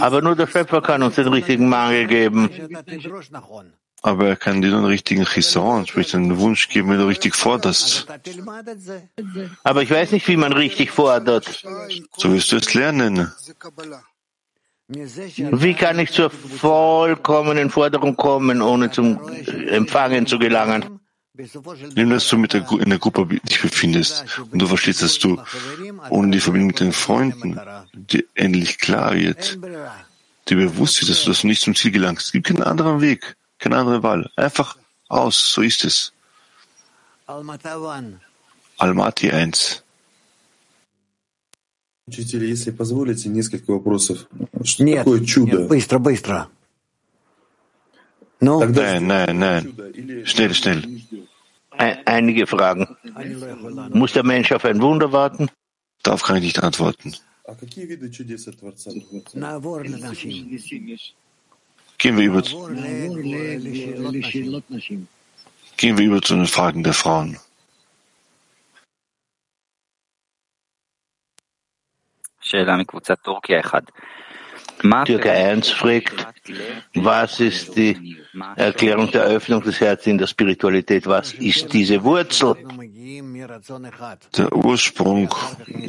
[0.00, 2.48] Aber nur der Schöpfer kann uns den richtigen Mangel geben.
[4.02, 8.06] Aber er kann dir den richtigen Chisaron, sprich einen Wunsch geben, wenn du richtig forderst.
[9.64, 11.66] Aber ich weiß nicht, wie man richtig fordert.
[12.16, 13.32] So wirst du es lernen.
[14.88, 19.20] Wie kann ich zur vollkommenen Forderung kommen, ohne zum
[19.68, 21.00] Empfangen zu gelangen?
[21.94, 25.40] Nimm, dass du mit der, in der Gruppe dich befindest und du verstehst, dass du
[26.08, 27.60] ohne die Verbindung mit den Freunden
[27.92, 29.58] dir endlich klar wird,
[30.48, 32.26] dir bewusst ist, dass du, dass du nicht zum Ziel gelangst.
[32.26, 34.30] Es gibt keinen anderen Weg, keine andere Wahl.
[34.36, 34.78] Einfach
[35.08, 36.12] aus, so ist es.
[38.78, 39.84] Almaty 1.
[42.07, 44.27] Учитель, если позволите, несколько вопросов.
[44.63, 45.59] Что нет, такое чудо?
[45.59, 46.49] Нет, быстро, быстро.
[48.41, 48.59] No.
[48.59, 50.25] Nein, nein, nein.
[50.25, 50.83] Schnell, schnell.
[52.05, 52.87] Einige Fragen.
[53.93, 55.49] Muss der Mensch auf ein Wunder warten?
[56.03, 57.15] Darauf kann ich nicht antworten.
[61.97, 62.41] Gehen wir über,
[65.77, 67.37] gehen wir über zu den Fragen der Frauen.
[75.04, 76.26] Türke 1 fragt,
[76.94, 78.16] was ist die
[78.56, 81.06] Erklärung der Öffnung des Herzens in der Spiritualität?
[81.06, 82.54] Was ist diese Wurzel?
[84.36, 85.28] Der Ursprung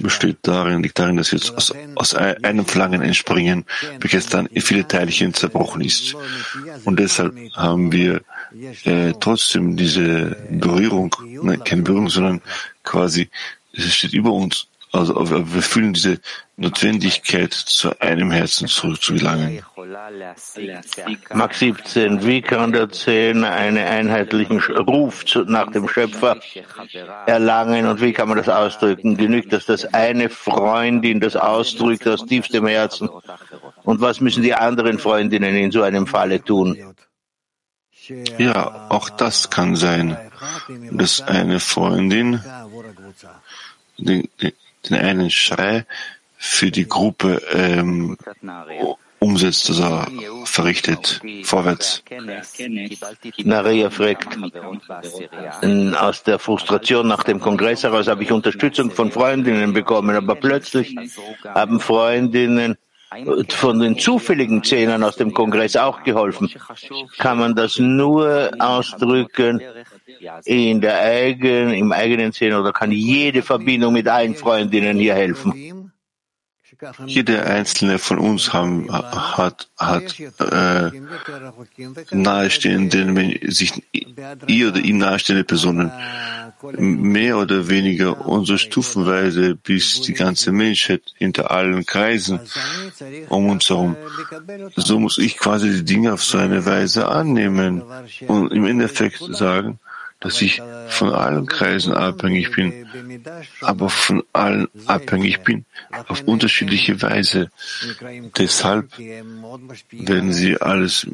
[0.02, 3.66] besteht darin, liegt darin, dass wir jetzt aus, aus einem Verlangen entspringen,
[4.00, 6.16] welches dann in viele Teilchen zerbrochen ist.
[6.86, 8.22] Und deshalb haben wir
[8.86, 12.42] äh, trotzdem diese Berührung, nein, keine Berührung, sondern
[12.84, 13.30] quasi,
[13.74, 16.20] es steht über uns, also wir fühlen diese
[16.58, 19.64] Notwendigkeit, zu einem Herzen zurückzugelangen.
[21.34, 22.26] Max 17.
[22.26, 26.40] Wie kann der Zehner einen einheitlichen Ruf nach dem Schöpfer
[27.28, 29.16] erlangen und wie kann man das ausdrücken?
[29.16, 33.10] Genügt das, dass eine Freundin das ausdrückt aus tiefstem Herzen?
[33.84, 36.96] Und was müssen die anderen Freundinnen in so einem Falle tun?
[38.40, 40.18] Ja, auch das kann sein,
[40.92, 42.42] dass eine Freundin
[44.00, 44.54] den, den
[44.90, 45.86] den einen Schrei
[46.38, 48.18] für die Gruppe ähm,
[49.20, 50.06] umsetzt, also
[50.46, 52.04] verrichtet, vorwärts.
[53.44, 54.38] Naria fragt,
[55.96, 60.96] aus der Frustration nach dem Kongress heraus habe ich Unterstützung von Freundinnen bekommen, aber plötzlich
[61.44, 62.78] haben Freundinnen
[63.50, 66.50] von den zufälligen Zehnern aus dem Kongress auch geholfen.
[67.18, 69.62] Kann man das nur ausdrücken
[70.46, 75.79] in der eigenen, im eigenen Sinn oder kann jede Verbindung mit allen Freundinnen hier helfen?
[77.06, 80.92] Jeder einzelne von uns haben, hat, hat äh,
[82.12, 83.84] nahestehende, sich
[84.48, 85.92] ihr oder ihm nahestehende Personen,
[86.62, 92.40] mehr oder weniger so stufenweise, bis die ganze Menschheit hinter allen Kreisen
[93.28, 93.98] um uns herum.
[94.76, 97.84] So muss ich quasi die Dinge auf so eine Weise annehmen
[98.28, 99.80] und im Endeffekt sagen,
[100.20, 102.74] dass ich von allen Kreisen abhängig bin,
[103.62, 105.66] aber von allen abhängig bin
[106.08, 107.50] auf unterschiedliche Weise.
[108.38, 111.08] Deshalb werden sie alles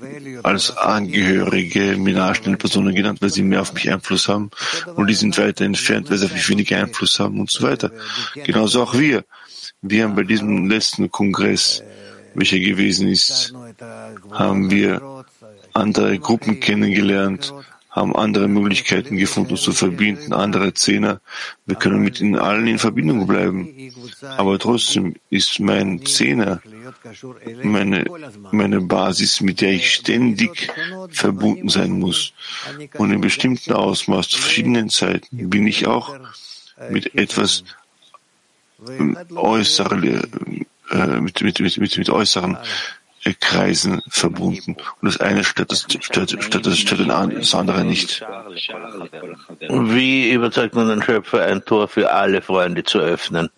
[0.43, 4.49] als Angehörige mir nahestehende Personen genannt, weil sie mehr auf mich Einfluss haben
[4.95, 7.91] und die sind weiter entfernt, weil sie auf mich weniger Einfluss haben und so weiter.
[8.33, 9.23] Genauso auch wir.
[9.81, 11.83] Wir haben bei diesem letzten Kongress,
[12.33, 13.53] welcher gewesen ist,
[14.31, 15.25] haben wir
[15.73, 17.53] andere Gruppen kennengelernt,
[17.95, 21.21] haben andere Möglichkeiten gefunden, uns zu verbinden, andere Zehner.
[21.65, 23.73] Wir können mit ihnen allen in Verbindung bleiben.
[24.37, 26.61] Aber trotzdem ist mein Zehner
[27.63, 28.05] meine,
[28.51, 30.69] meine Basis, mit der ich ständig
[31.09, 32.33] verbunden sein muss.
[32.97, 36.17] Und in bestimmten Ausmaß, zu verschiedenen Zeiten, bin ich auch
[36.89, 37.63] mit etwas
[39.33, 40.25] äußeren,
[40.91, 42.57] äh, mit, mit, mit, mit, mit äußeren
[43.33, 44.75] Kreisen verbunden.
[45.01, 48.21] Und das eine stört das, stört, stört, das, stört das andere nicht.
[49.69, 53.49] Wie überzeugt man den Schöpfer, ein Tor für alle Freunde zu öffnen?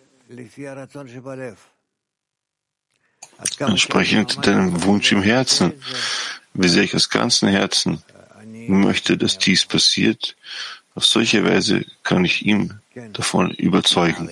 [3.58, 5.74] Entsprechend deinem Wunsch im Herzen.
[6.54, 8.02] Wie sehr ich aus ganzem Herzen
[8.68, 10.36] möchte, dass dies passiert,
[10.94, 12.80] auf solche Weise kann ich ihm
[13.12, 14.30] davon überzeugen.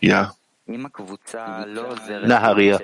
[0.00, 0.34] Ja,
[0.66, 2.80] Naharia,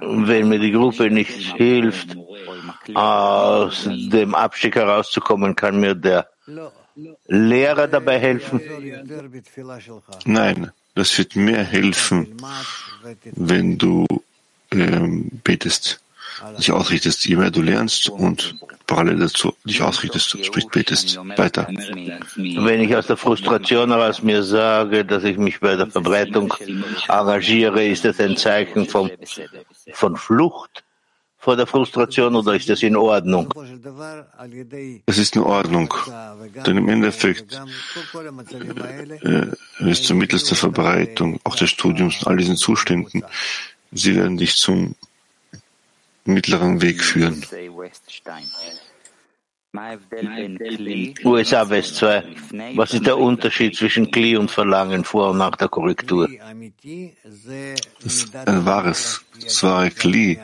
[0.00, 2.16] wenn mir die Gruppe nicht hilft,
[2.94, 6.28] aus dem Abstieg herauszukommen, kann mir der
[7.26, 8.60] Lehrer dabei helfen?
[10.26, 12.36] Nein, das wird mehr helfen,
[13.32, 14.06] wenn du
[14.70, 16.03] ähm, betest,
[16.58, 17.24] dich ausrichtest.
[17.26, 18.56] Je mehr du lernst und
[18.86, 21.66] parallel dazu dich ausrichtest, sprich betest, weiter.
[22.36, 26.52] Wenn ich aus der Frustration heraus mir sage, dass ich mich bei der Verbreitung
[27.08, 29.10] engagiere, ist das ein Zeichen von,
[29.92, 30.84] von Flucht
[31.44, 33.52] vor der Frustration oder ist das in Ordnung?
[35.04, 35.92] Es ist in Ordnung,
[36.66, 37.60] denn im Endeffekt
[39.22, 39.46] äh,
[39.80, 43.22] wirst du mittels der Verbreitung, auch des Studiums und all diesen Zuständen,
[43.92, 44.94] sie werden dich zum
[46.24, 47.44] mittleren Weg führen.
[51.24, 52.22] USA West 2.
[52.76, 56.28] Was ist der Unterschied zwischen Kli und Verlangen vor und nach der Korrektur?
[58.02, 60.38] Das ein wahres, das wahre Kli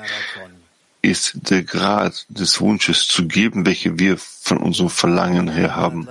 [1.03, 6.09] ist der Grad des Wunsches zu geben, welche wir von unserem Verlangen her haben.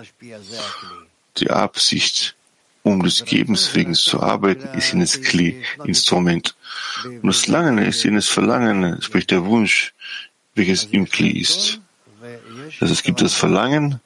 [1.37, 2.35] Die Absicht,
[2.83, 6.55] um des Gebens wegen zu arbeiten, ist jenes Kli, Instrument.
[7.05, 9.93] Und das Langene ist jenes Verlangen, sprich der Wunsch,
[10.55, 11.79] welches im Kli ist.
[12.79, 13.99] Also es gibt das Verlangen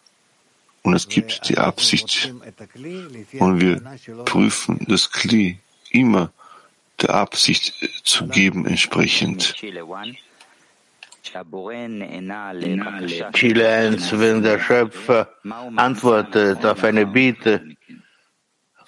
[0.83, 2.33] und es gibt die Absicht.
[3.39, 3.81] Und wir
[4.25, 5.59] prüfen das Kli
[5.91, 6.31] immer
[7.01, 7.73] der Absicht
[8.03, 9.55] zu geben entsprechend.
[13.33, 15.29] Chile 1, wenn der Schöpfer
[15.75, 17.75] antwortet auf eine Bitte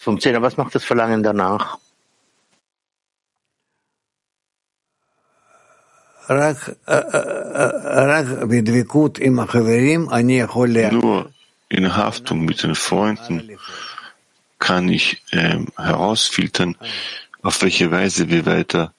[0.06, 1.80] vom Zehner, was macht das Verlangen danach?
[10.92, 11.32] Nur
[11.70, 13.58] in Haftung mit den Freunden
[14.60, 16.78] kann ich ähm, herausfiltern,
[17.42, 18.94] auf welche Weise wir weiter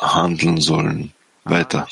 [0.00, 1.12] handeln sollen.
[1.50, 1.86] Weiter.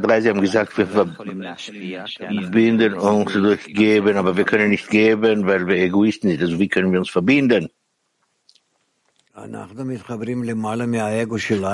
[0.00, 5.66] 3, Sie haben gesagt, wir verbinden uns durch Geben, aber wir können nicht geben, weil
[5.66, 6.42] wir Egoisten sind.
[6.42, 7.68] Also wie können wir uns verbinden?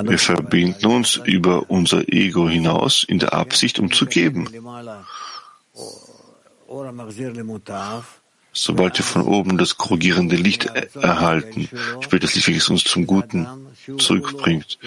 [0.09, 4.49] Wir verbinden uns über unser Ego hinaus in der Absicht, um zu geben.
[8.53, 10.67] Sobald wir von oben das korrigierende Licht
[10.97, 11.69] erhalten,
[12.01, 13.47] das Licht, welches uns zum Guten
[13.99, 14.79] zurückbringt,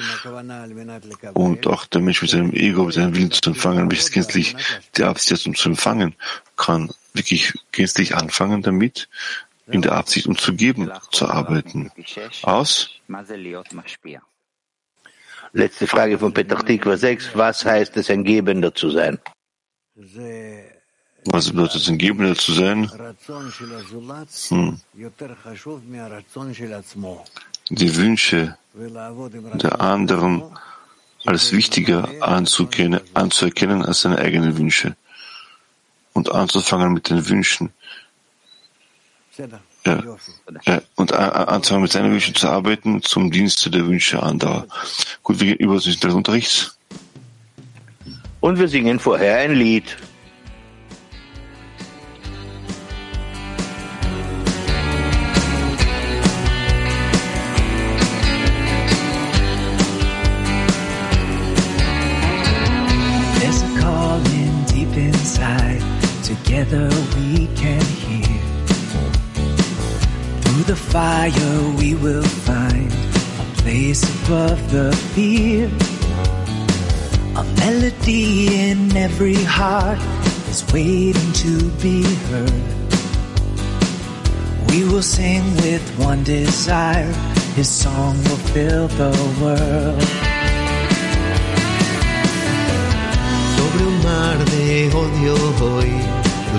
[1.34, 4.56] und auch der Mensch mit seinem Ego, mit seinem Willen zu empfangen, welches gänzlich
[4.98, 6.16] die Absicht hat, um zu empfangen,
[6.58, 9.08] kann wirklich gänzlich anfangen damit,
[9.68, 11.92] in der Absicht, um zu geben, zu arbeiten.
[12.42, 12.90] Aus?
[15.54, 17.32] Letzte Frage von Petach Tikva 6.
[17.36, 19.20] Was heißt es, ein Gebender zu sein?
[21.26, 22.92] Was bedeutet es, ein Gebender zu sein?
[24.50, 24.80] Hm.
[27.70, 28.58] Die Wünsche
[29.56, 30.44] der anderen
[31.26, 34.96] als wichtiger anzuerkennen als seine eigenen Wünsche
[36.14, 37.72] und anzufangen mit den Wünschen
[39.86, 40.00] ja,
[40.66, 44.68] ja, und anzufangen mit seinen Wünschen zu arbeiten zum Dienste der Wünsche anderer.
[45.24, 46.78] Gut, wir gehen über zum des Unterrichts.
[48.40, 49.98] Und wir singen vorher ein Lied.
[66.64, 68.40] Together we can hear.
[70.42, 75.70] Through the fire we will find a place above the fear.
[77.36, 80.00] A melody in every heart
[80.48, 82.64] is waiting to be heard.
[84.70, 87.12] We will sing with one desire.
[87.56, 89.12] His song will fill the
[89.42, 90.24] world.
[94.04, 96.13] Mar de odio hoy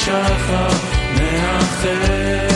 [0.00, 0.68] השחר, מעורר את השחר,
[1.14, 2.49] מאחר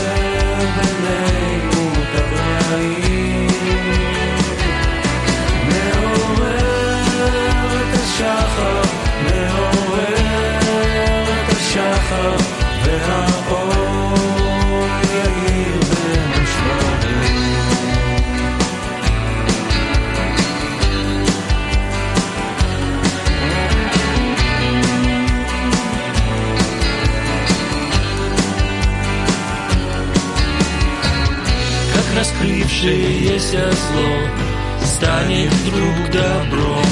[32.86, 36.84] раскрывшееся зло станет вдруг добром,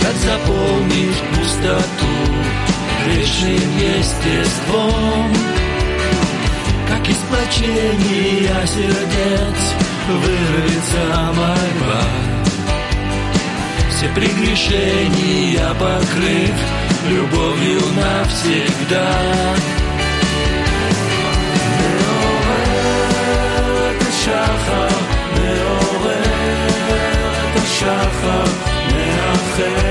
[0.00, 2.06] как заполнишь пустоту
[3.04, 5.32] грешным естеством,
[6.88, 9.60] как из плачения сердец
[10.08, 12.02] вырвется мольба,
[13.90, 16.54] все прегрешения покрыв
[17.08, 19.81] любовью навсегда.
[27.81, 28.43] השחר, מעורר את השחר,
[28.95, 29.90] מאחר